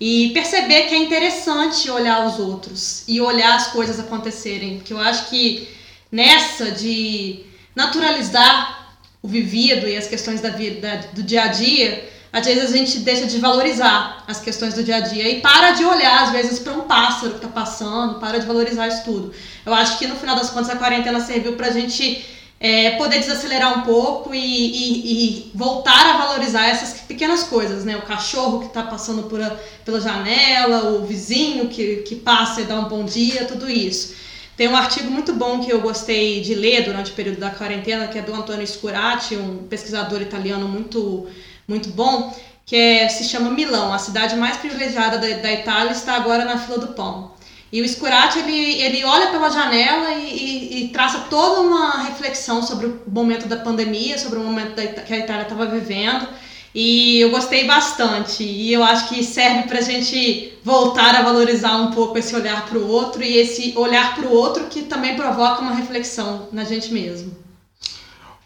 e 0.07 0.35
perceber 0.35 0.83
que 0.83 0.95
é 0.95 0.99
interessante 0.99 1.91
olhar 1.91 2.27
os 2.27 2.39
outros 2.39 3.05
e 3.09 3.23
olhar 3.23 3.55
as 3.55 3.69
coisas 3.69 3.99
acontecerem, 3.99 4.77
porque 4.77 4.93
eu 4.93 4.99
acho 4.99 5.31
que 5.31 5.67
nessa 6.13 6.73
de 6.73 7.41
naturalizar 7.75 8.99
o 9.23 9.29
vivido 9.29 9.89
e 9.89 9.97
as 9.97 10.07
questões 10.07 10.43
da 10.43 10.51
vida, 10.51 11.09
do 11.15 11.23
dia 11.23 11.45
a 11.45 11.47
dia, 11.47 12.07
às 12.31 12.45
vezes 12.45 12.71
a 12.71 12.77
gente 12.77 12.99
deixa 12.99 13.25
de 13.25 13.39
valorizar 13.39 14.23
as 14.29 14.41
questões 14.41 14.75
do 14.75 14.85
dia 14.85 14.97
a 14.97 15.01
dia 15.01 15.27
e 15.27 15.41
para 15.41 15.71
de 15.71 15.87
olhar, 15.87 16.25
às 16.25 16.33
vezes, 16.33 16.59
para 16.59 16.75
um 16.75 16.83
pássaro 16.83 17.31
que 17.31 17.37
está 17.37 17.49
passando, 17.49 18.21
para 18.21 18.39
de 18.39 18.45
valorizar 18.45 18.87
isso 18.87 19.05
tudo. 19.07 19.33
Eu 19.65 19.73
acho 19.73 19.99
que 19.99 20.07
no 20.07 20.17
final 20.17 20.37
das 20.37 20.51
contas 20.51 20.69
a 20.69 20.77
quarentena 20.77 21.19
serviu 21.19 21.55
para 21.55 21.69
a 21.69 21.73
gente 21.73 22.23
é, 22.65 22.93
poder 22.93 23.19
desacelerar 23.19 23.79
um 23.79 23.83
pouco 23.83 24.35
e, 24.35 24.39
e, 24.39 25.13
e, 25.13 25.51
voltar 25.55 26.15
a 26.15 26.17
valorizar 26.17 26.67
essas 26.67 26.99
pequenas 26.99 27.43
coisas, 27.43 27.85
né? 27.85 27.95
O 27.95 28.01
cachorro 28.07 28.61
que 28.61 28.69
está 28.69 28.83
passando 28.83 29.25
por 29.25 29.39
a, 29.39 29.55
pela 29.85 30.01
janela, 30.01 30.93
o 30.93 31.05
vizinho 31.05 31.69
que, 31.69 31.97
que 31.97 32.17
passa 32.17 32.63
e 32.63 32.65
dá 32.65 32.81
um 32.81 32.89
bom 32.89 33.05
dia, 33.05 33.45
tudo 33.45 33.71
isso. 33.71 34.15
Tem 34.57 34.67
um 34.67 34.75
artigo 34.75 35.11
muito 35.11 35.35
bom 35.35 35.61
que 35.61 35.71
eu 35.71 35.83
gostei 35.83 36.41
de 36.41 36.55
ler 36.55 36.85
durante 36.85 37.11
o 37.13 37.15
período 37.15 37.39
da 37.39 37.51
quarentena, 37.51 38.09
que 38.09 38.19
é 38.19 38.23
do 38.23 38.33
Antonio 38.33 38.67
Scurati, 38.67 39.37
um 39.37 39.67
pesquisador 39.69 40.23
italiano 40.23 40.67
muito 40.67 41.27
muito 41.69 41.91
bom, 41.91 42.35
que 42.65 42.77
é, 42.77 43.09
se 43.11 43.25
chama 43.25 43.51
Milão, 43.51 43.93
a 43.93 43.99
cidade 43.99 44.37
mais 44.37 44.57
privilegiada 44.57 45.19
da, 45.19 45.37
da 45.37 45.53
Itália 45.53 45.93
está 45.93 46.15
agora 46.15 46.47
na 46.47 46.59
fila 46.59 46.79
do 46.79 46.89
pão. 46.95 47.35
E 47.75 47.83
o 47.83 47.89
Scurati, 47.89 48.39
ele, 48.39 48.81
ele 48.81 49.05
olha 49.05 49.33
pela 49.33 49.51
janela 49.51 50.13
e, 50.13 50.29
e, 50.29 50.85
e, 50.85 50.89
traça 50.91 51.25
toda 51.29 51.61
uma 51.61 52.05
reflexão 52.05 52.63
sobre 52.63 52.87
o 52.87 53.01
momento 53.09 53.49
da 53.49 53.57
pandemia, 53.57 54.17
sobre 54.17 54.39
o 54.39 54.45
momento 54.45 54.77
da, 54.77 54.87
que 54.87 55.13
a 55.13 55.19
Itália 55.19 55.43
estava 55.43 55.67
vivendo. 55.67 56.25
E 56.73 57.21
eu 57.21 57.31
gostei 57.33 57.67
bastante. 57.67 58.45
E 58.45 58.73
eu 58.73 58.81
acho 58.85 59.09
que 59.09 59.25
serve 59.25 59.65
para 59.65 59.81
a 59.81 59.83
gente 59.83 60.57
voltar 60.63 61.17
a 61.17 61.23
valorizar 61.23 61.75
um 61.79 61.91
pouco 61.91 62.17
esse 62.17 62.37
olhar 62.37 62.65
para 62.65 62.79
o 62.79 62.89
outro 62.89 63.25
e 63.25 63.39
esse 63.39 63.77
olhar 63.77 64.15
para 64.15 64.29
o 64.29 64.33
outro 64.33 64.67
que 64.67 64.83
também 64.83 65.17
provoca 65.17 65.61
uma 65.61 65.75
reflexão 65.75 66.47
na 66.53 66.63
gente 66.63 66.95
mesmo. 66.95 67.33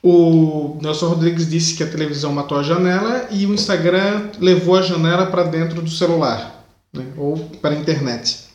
O 0.02 0.78
Nelson 0.80 1.06
Rodrigues 1.06 1.50
disse 1.50 1.76
que 1.76 1.82
a 1.82 1.90
televisão 1.90 2.32
matou 2.32 2.56
a 2.56 2.62
janela 2.62 3.28
e 3.30 3.44
o 3.44 3.52
Instagram 3.52 4.30
levou 4.40 4.74
a 4.74 4.80
janela 4.80 5.26
para 5.26 5.42
dentro 5.42 5.82
do 5.82 5.90
celular, 5.90 6.64
né? 6.94 7.04
ou 7.18 7.36
para 7.60 7.74
a 7.74 7.78
internet. 7.78 8.47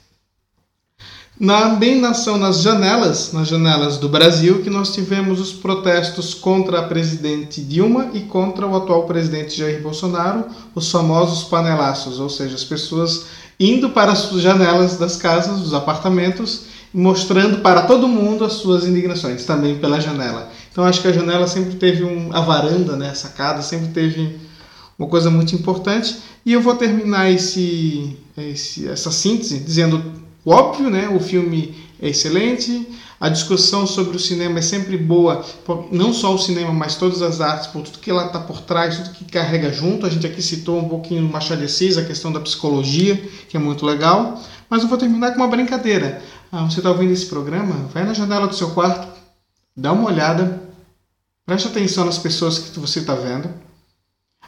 Na, 1.43 1.75
bem 1.75 1.99
nação 1.99 2.37
nas 2.37 2.61
janelas, 2.61 3.33
nas 3.33 3.49
janelas 3.49 3.97
do 3.97 4.07
Brasil, 4.07 4.61
que 4.61 4.69
nós 4.69 4.93
tivemos 4.93 5.41
os 5.41 5.51
protestos 5.51 6.33
contra 6.33 6.79
a 6.79 6.83
presidente 6.83 7.59
Dilma 7.59 8.11
e 8.13 8.21
contra 8.21 8.65
o 8.65 8.73
atual 8.77 9.03
presidente 9.03 9.57
Jair 9.57 9.81
Bolsonaro, 9.81 10.45
os 10.73 10.89
famosos 10.89 11.43
panelaços, 11.43 12.17
ou 12.17 12.29
seja, 12.29 12.55
as 12.55 12.63
pessoas 12.63 13.25
indo 13.59 13.89
para 13.89 14.13
as 14.13 14.29
janelas 14.39 14.95
das 14.95 15.17
casas, 15.17 15.59
dos 15.59 15.73
apartamentos, 15.73 16.61
mostrando 16.93 17.57
para 17.57 17.81
todo 17.81 18.07
mundo 18.07 18.45
as 18.45 18.53
suas 18.53 18.87
indignações, 18.87 19.43
também 19.43 19.77
pela 19.79 19.99
janela. 19.99 20.49
Então 20.71 20.85
acho 20.85 21.01
que 21.01 21.09
a 21.09 21.13
janela 21.13 21.45
sempre 21.45 21.75
teve 21.75 22.05
um, 22.05 22.29
a 22.31 22.39
varanda, 22.39 22.95
né, 22.95 23.09
a 23.09 23.15
sacada, 23.15 23.61
sempre 23.61 23.89
teve 23.89 24.39
uma 24.97 25.09
coisa 25.09 25.29
muito 25.29 25.53
importante. 25.53 26.19
E 26.45 26.53
eu 26.53 26.61
vou 26.61 26.75
terminar 26.75 27.29
esse, 27.29 28.17
esse, 28.37 28.87
essa 28.87 29.11
síntese 29.11 29.59
dizendo 29.59 30.22
o 30.45 30.51
óbvio, 30.51 30.89
né, 30.89 31.07
o 31.09 31.19
filme 31.19 31.75
é 32.01 32.09
excelente, 32.09 32.87
a 33.23 33.29
discussão 33.29 33.87
sobre 33.87 34.17
o 34.17 34.19
cinema 34.19 34.59
é 34.59 34.61
sempre 34.61 34.97
boa, 34.97 35.45
não 35.89 36.11
só 36.11 36.35
o 36.35 36.37
cinema, 36.37 36.73
mas 36.73 36.95
todas 36.95 37.21
as 37.21 37.39
artes, 37.39 37.67
por 37.67 37.81
tudo 37.81 37.99
que 37.99 38.11
ela 38.11 38.25
está 38.25 38.37
por 38.37 38.59
trás, 38.59 38.97
tudo 38.97 39.11
que 39.11 39.23
carrega 39.23 39.71
junto. 39.71 40.05
A 40.05 40.09
gente 40.09 40.27
aqui 40.27 40.41
citou 40.41 40.77
um 40.77 40.89
pouquinho 40.89 41.21
do 41.21 41.31
Machado 41.31 41.59
de 41.59 41.65
Assis, 41.65 41.97
a 41.97 42.03
questão 42.03 42.33
da 42.33 42.41
psicologia, 42.41 43.15
que 43.47 43.55
é 43.55 43.59
muito 43.61 43.85
legal. 43.85 44.41
Mas 44.69 44.83
eu 44.83 44.89
vou 44.89 44.97
terminar 44.97 45.31
com 45.31 45.37
uma 45.37 45.47
brincadeira. 45.47 46.21
Ah, 46.51 46.65
você 46.65 46.81
está 46.81 46.91
ouvindo 46.91 47.13
esse 47.13 47.27
programa? 47.27 47.87
Vai 47.93 48.03
na 48.03 48.13
janela 48.13 48.45
do 48.45 48.55
seu 48.55 48.71
quarto, 48.71 49.07
dá 49.73 49.93
uma 49.93 50.09
olhada, 50.09 50.61
preste 51.45 51.69
atenção 51.69 52.03
nas 52.03 52.17
pessoas 52.17 52.59
que 52.59 52.77
você 52.77 52.99
está 52.99 53.15
vendo. 53.15 53.49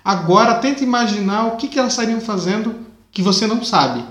Agora 0.03 0.55
tente 0.55 0.84
imaginar 0.84 1.45
o 1.45 1.55
que, 1.55 1.69
que 1.69 1.79
elas 1.79 1.93
estariam 1.93 2.19
fazendo 2.19 2.75
que 3.10 3.21
você 3.21 3.47
não 3.47 3.63
sabe. 3.63 4.03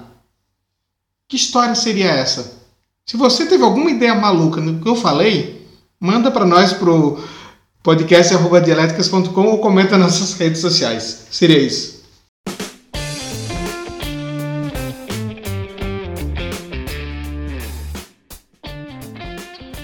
Que 1.34 1.38
história 1.38 1.74
seria 1.74 2.12
essa? 2.12 2.62
Se 3.04 3.16
você 3.16 3.44
teve 3.44 3.64
alguma 3.64 3.90
ideia 3.90 4.14
maluca 4.14 4.60
no 4.60 4.80
que 4.80 4.88
eu 4.88 4.94
falei, 4.94 5.66
manda 5.98 6.30
para 6.30 6.46
nós 6.46 6.72
pro 6.72 7.18
podcast@dialéticas.com 7.82 9.44
ou 9.44 9.58
comenta 9.58 9.98
nas 9.98 10.20
nossas 10.20 10.38
redes 10.38 10.60
sociais. 10.60 11.26
Seria 11.32 11.58
isso. 11.58 12.04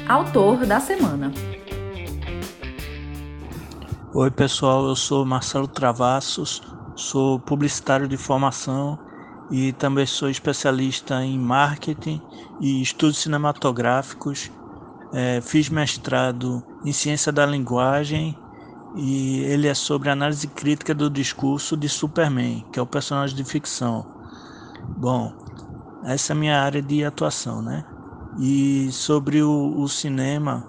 Autor 0.09 0.65
da 0.67 0.79
semana. 0.79 1.33
Oi, 4.15 4.31
pessoal, 4.31 4.87
eu 4.87 4.95
sou 4.95 5.27
Marcelo 5.27 5.67
Travassos, 5.67 6.63
sou 6.95 7.41
publicitário 7.41 8.07
de 8.07 8.17
formação 8.17 9.10
e 9.51 9.73
também 9.73 10.07
sou 10.07 10.31
especialista 10.31 11.25
em 11.25 11.39
marketing 11.39 12.21
e 12.61 12.81
estudos 12.81 13.19
cinematográficos. 13.19 14.51
É, 15.13 15.41
fiz 15.41 15.69
mestrado 15.69 16.63
em 16.85 16.93
ciência 16.93 17.33
da 17.33 17.45
linguagem 17.45 18.37
e 18.97 19.41
ele 19.41 19.67
é 19.67 19.75
sobre 19.75 20.09
análise 20.09 20.47
crítica 20.49 20.95
do 20.95 21.11
discurso 21.11 21.77
de 21.77 21.89
Superman, 21.89 22.65
que 22.73 22.79
é 22.79 22.83
o 22.83 22.87
personagem 22.87 23.37
de 23.37 23.45
ficção. 23.45 24.07
Bom, 24.97 25.33
essa 26.05 26.33
é 26.33 26.37
a 26.37 26.39
minha 26.39 26.63
área 26.63 26.83
de 26.83 27.05
atuação, 27.05 27.63
né? 27.63 27.85
E 28.39 28.91
sobre 28.93 29.43
o, 29.43 29.81
o 29.81 29.89
cinema, 29.89 30.65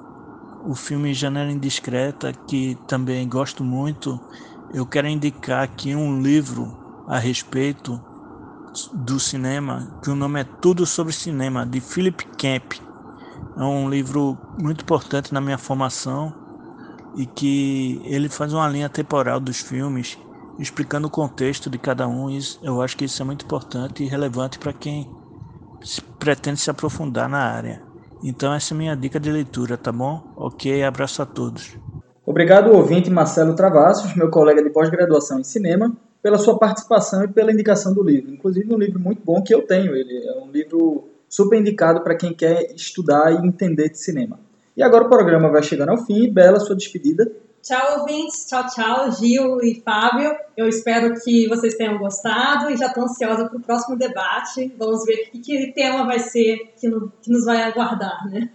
o 0.65 0.75
filme 0.75 1.13
Janela 1.13 1.51
Indiscreta, 1.51 2.33
que 2.47 2.75
também 2.87 3.27
gosto 3.29 3.63
muito, 3.63 4.19
eu 4.73 4.87
quero 4.87 5.07
indicar 5.07 5.63
aqui 5.63 5.95
um 5.95 6.21
livro 6.21 6.75
a 7.07 7.19
respeito 7.19 8.01
do 8.93 9.19
cinema, 9.19 9.99
que 10.03 10.09
o 10.09 10.15
nome 10.15 10.41
é 10.41 10.43
Tudo 10.43 10.85
sobre 10.85 11.13
Cinema, 11.13 11.65
de 11.65 11.81
Philip 11.81 12.25
Kemp. 12.37 12.73
É 13.57 13.63
um 13.63 13.89
livro 13.89 14.37
muito 14.59 14.81
importante 14.83 15.33
na 15.33 15.41
minha 15.41 15.57
formação 15.57 16.33
e 17.15 17.25
que 17.25 18.01
ele 18.05 18.29
faz 18.29 18.53
uma 18.53 18.67
linha 18.67 18.89
temporal 18.89 19.39
dos 19.39 19.59
filmes, 19.59 20.17
explicando 20.57 21.07
o 21.07 21.11
contexto 21.11 21.69
de 21.69 21.77
cada 21.77 22.07
um. 22.07 22.29
E 22.29 22.39
eu 22.63 22.81
acho 22.81 22.95
que 22.95 23.05
isso 23.05 23.21
é 23.21 23.25
muito 23.25 23.45
importante 23.45 24.03
e 24.03 24.07
relevante 24.07 24.57
para 24.57 24.73
quem 24.73 25.09
pretende 26.19 26.59
se 26.59 26.69
aprofundar 26.69 27.27
na 27.27 27.39
área. 27.39 27.81
Então 28.23 28.53
essa 28.53 28.73
é 28.73 28.77
minha 28.77 28.95
dica 28.95 29.19
de 29.19 29.31
leitura, 29.31 29.77
tá 29.77 29.91
bom? 29.91 30.21
Ok, 30.35 30.83
abraço 30.83 31.21
a 31.21 31.25
todos. 31.25 31.77
Obrigado, 32.25 32.71
ouvinte 32.71 33.09
Marcelo 33.09 33.55
Travassos, 33.55 34.15
meu 34.15 34.29
colega 34.29 34.63
de 34.63 34.69
pós-graduação 34.69 35.39
em 35.39 35.43
cinema, 35.43 35.91
pela 36.21 36.37
sua 36.37 36.57
participação 36.57 37.23
e 37.23 37.27
pela 37.27 37.51
indicação 37.51 37.93
do 37.93 38.03
livro. 38.03 38.31
Inclusive 38.31 38.73
um 38.73 38.77
livro 38.77 38.99
muito 38.99 39.21
bom 39.23 39.41
que 39.41 39.53
eu 39.53 39.65
tenho. 39.65 39.95
Ele 39.95 40.25
é 40.25 40.39
um 40.39 40.51
livro 40.51 41.09
super 41.27 41.59
indicado 41.59 42.01
para 42.01 42.15
quem 42.15 42.33
quer 42.33 42.71
estudar 42.75 43.31
e 43.31 43.47
entender 43.47 43.89
de 43.89 43.97
cinema. 43.97 44.39
E 44.75 44.83
agora 44.83 45.05
o 45.05 45.09
programa 45.09 45.49
vai 45.49 45.63
chegando 45.63 45.89
ao 45.89 46.05
fim. 46.05 46.31
Bela, 46.31 46.59
sua 46.59 46.75
despedida. 46.75 47.31
Tchau, 47.61 47.99
ouvintes. 47.99 48.45
Tchau, 48.45 48.65
tchau, 48.67 49.11
Gil 49.11 49.61
e 49.61 49.81
Fábio. 49.81 50.31
Eu 50.57 50.67
espero 50.67 51.13
que 51.21 51.47
vocês 51.47 51.75
tenham 51.75 51.97
gostado 51.97 52.71
e 52.71 52.77
já 52.77 52.87
estou 52.87 53.03
ansiosa 53.03 53.47
para 53.47 53.57
o 53.57 53.61
próximo 53.61 53.97
debate. 53.97 54.73
Vamos 54.77 55.05
ver 55.05 55.29
que, 55.31 55.39
que 55.39 55.71
tema 55.73 56.05
vai 56.05 56.19
ser 56.19 56.57
que, 56.79 56.87
no, 56.87 57.11
que 57.21 57.31
nos 57.31 57.45
vai 57.45 57.61
aguardar, 57.61 58.27
né? 58.29 58.49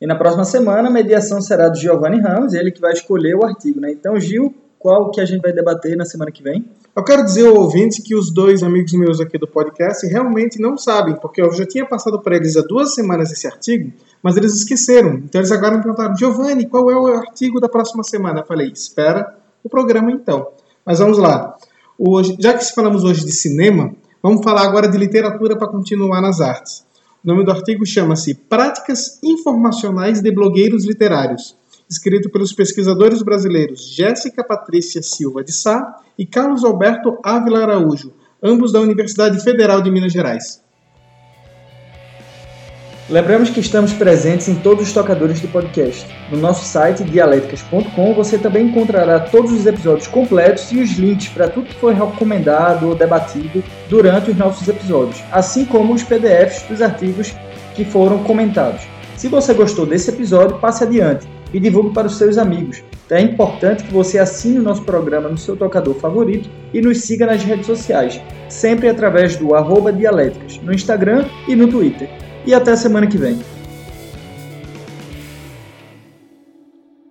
E 0.00 0.06
na 0.06 0.14
próxima 0.14 0.44
semana 0.44 0.88
a 0.88 0.92
mediação 0.92 1.40
será 1.40 1.68
do 1.68 1.78
Giovanni 1.78 2.20
Ramos, 2.20 2.52
ele 2.52 2.70
que 2.70 2.80
vai 2.80 2.92
escolher 2.92 3.34
o 3.34 3.44
artigo, 3.44 3.80
né? 3.80 3.90
Então, 3.90 4.20
Gil, 4.20 4.54
qual 4.78 5.10
que 5.10 5.20
a 5.20 5.24
gente 5.24 5.40
vai 5.40 5.52
debater 5.52 5.96
na 5.96 6.04
semana 6.04 6.30
que 6.30 6.42
vem? 6.42 6.68
Eu 6.96 7.02
quero 7.02 7.24
dizer 7.24 7.48
ao 7.48 7.56
ouvinte 7.56 8.00
que 8.00 8.14
os 8.14 8.30
dois 8.30 8.62
amigos 8.62 8.92
meus 8.92 9.20
aqui 9.20 9.36
do 9.36 9.48
podcast 9.48 10.06
realmente 10.06 10.60
não 10.60 10.78
sabem, 10.78 11.16
porque 11.16 11.42
eu 11.42 11.52
já 11.52 11.66
tinha 11.66 11.84
passado 11.84 12.22
para 12.22 12.36
eles 12.36 12.56
há 12.56 12.60
duas 12.60 12.94
semanas 12.94 13.32
esse 13.32 13.48
artigo, 13.48 13.92
mas 14.22 14.36
eles 14.36 14.54
esqueceram. 14.54 15.14
Então 15.14 15.40
eles 15.40 15.50
agora 15.50 15.76
me 15.76 15.82
perguntaram, 15.82 16.16
Giovanni, 16.16 16.68
qual 16.68 16.88
é 16.92 16.96
o 16.96 17.08
artigo 17.08 17.58
da 17.58 17.68
próxima 17.68 18.04
semana? 18.04 18.40
Eu 18.40 18.46
falei, 18.46 18.68
espera 18.68 19.36
o 19.64 19.68
programa 19.68 20.12
então. 20.12 20.46
Mas 20.86 21.00
vamos 21.00 21.18
lá. 21.18 21.56
Hoje, 21.98 22.36
já 22.38 22.54
que 22.54 22.64
falamos 22.72 23.02
hoje 23.02 23.24
de 23.24 23.32
cinema, 23.32 23.92
vamos 24.22 24.44
falar 24.44 24.62
agora 24.62 24.86
de 24.86 24.96
literatura 24.96 25.58
para 25.58 25.66
continuar 25.66 26.20
nas 26.20 26.40
artes. 26.40 26.84
O 27.24 27.26
nome 27.26 27.44
do 27.44 27.50
artigo 27.50 27.84
chama-se 27.84 28.34
Práticas 28.34 29.18
Informacionais 29.20 30.22
de 30.22 30.30
Blogueiros 30.30 30.86
Literários 30.86 31.56
escrito 31.88 32.30
pelos 32.30 32.52
pesquisadores 32.52 33.22
brasileiros 33.22 33.94
Jéssica 33.94 34.42
Patrícia 34.42 35.02
Silva 35.02 35.44
de 35.44 35.52
Sá 35.52 35.96
e 36.18 36.24
Carlos 36.24 36.64
Alberto 36.64 37.18
Ávila 37.22 37.62
Araújo, 37.62 38.12
ambos 38.42 38.72
da 38.72 38.80
Universidade 38.80 39.42
Federal 39.42 39.82
de 39.82 39.90
Minas 39.90 40.12
Gerais. 40.12 40.62
Lembramos 43.10 43.50
que 43.50 43.60
estamos 43.60 43.92
presentes 43.92 44.48
em 44.48 44.54
todos 44.54 44.86
os 44.86 44.92
tocadores 44.94 45.38
de 45.38 45.46
podcast. 45.46 46.06
No 46.30 46.38
nosso 46.38 46.64
site 46.64 47.04
dialéticas.com 47.04 48.14
você 48.14 48.38
também 48.38 48.68
encontrará 48.68 49.20
todos 49.20 49.52
os 49.52 49.66
episódios 49.66 50.06
completos 50.06 50.72
e 50.72 50.80
os 50.80 50.92
links 50.92 51.28
para 51.28 51.48
tudo 51.48 51.66
que 51.66 51.74
foi 51.74 51.92
recomendado 51.92 52.88
ou 52.88 52.94
debatido 52.94 53.62
durante 53.90 54.30
os 54.30 54.36
nossos 54.38 54.66
episódios, 54.68 55.22
assim 55.30 55.66
como 55.66 55.92
os 55.92 56.02
PDFs 56.02 56.62
dos 56.62 56.80
artigos 56.80 57.34
que 57.74 57.84
foram 57.84 58.24
comentados. 58.24 58.80
Se 59.18 59.28
você 59.28 59.52
gostou 59.52 59.84
desse 59.84 60.08
episódio, 60.08 60.58
passe 60.58 60.84
adiante 60.84 61.33
e 61.54 61.60
divulgue 61.60 61.94
para 61.94 62.08
os 62.08 62.18
seus 62.18 62.36
amigos. 62.36 62.82
Então 63.06 63.16
é 63.16 63.22
importante 63.22 63.84
que 63.84 63.92
você 63.92 64.18
assine 64.18 64.58
o 64.58 64.62
nosso 64.62 64.82
programa 64.82 65.28
no 65.28 65.38
seu 65.38 65.56
tocador 65.56 65.94
favorito 65.94 66.50
e 66.74 66.80
nos 66.80 67.00
siga 67.02 67.24
nas 67.24 67.42
redes 67.44 67.66
sociais, 67.66 68.20
sempre 68.48 68.88
através 68.88 69.36
do 69.36 69.54
arroba 69.54 69.92
Dialéticas, 69.92 70.60
no 70.62 70.74
Instagram 70.74 71.24
e 71.46 71.54
no 71.54 71.68
Twitter. 71.68 72.10
E 72.44 72.52
até 72.52 72.74
semana 72.74 73.06
que 73.06 73.16
vem. 73.16 73.38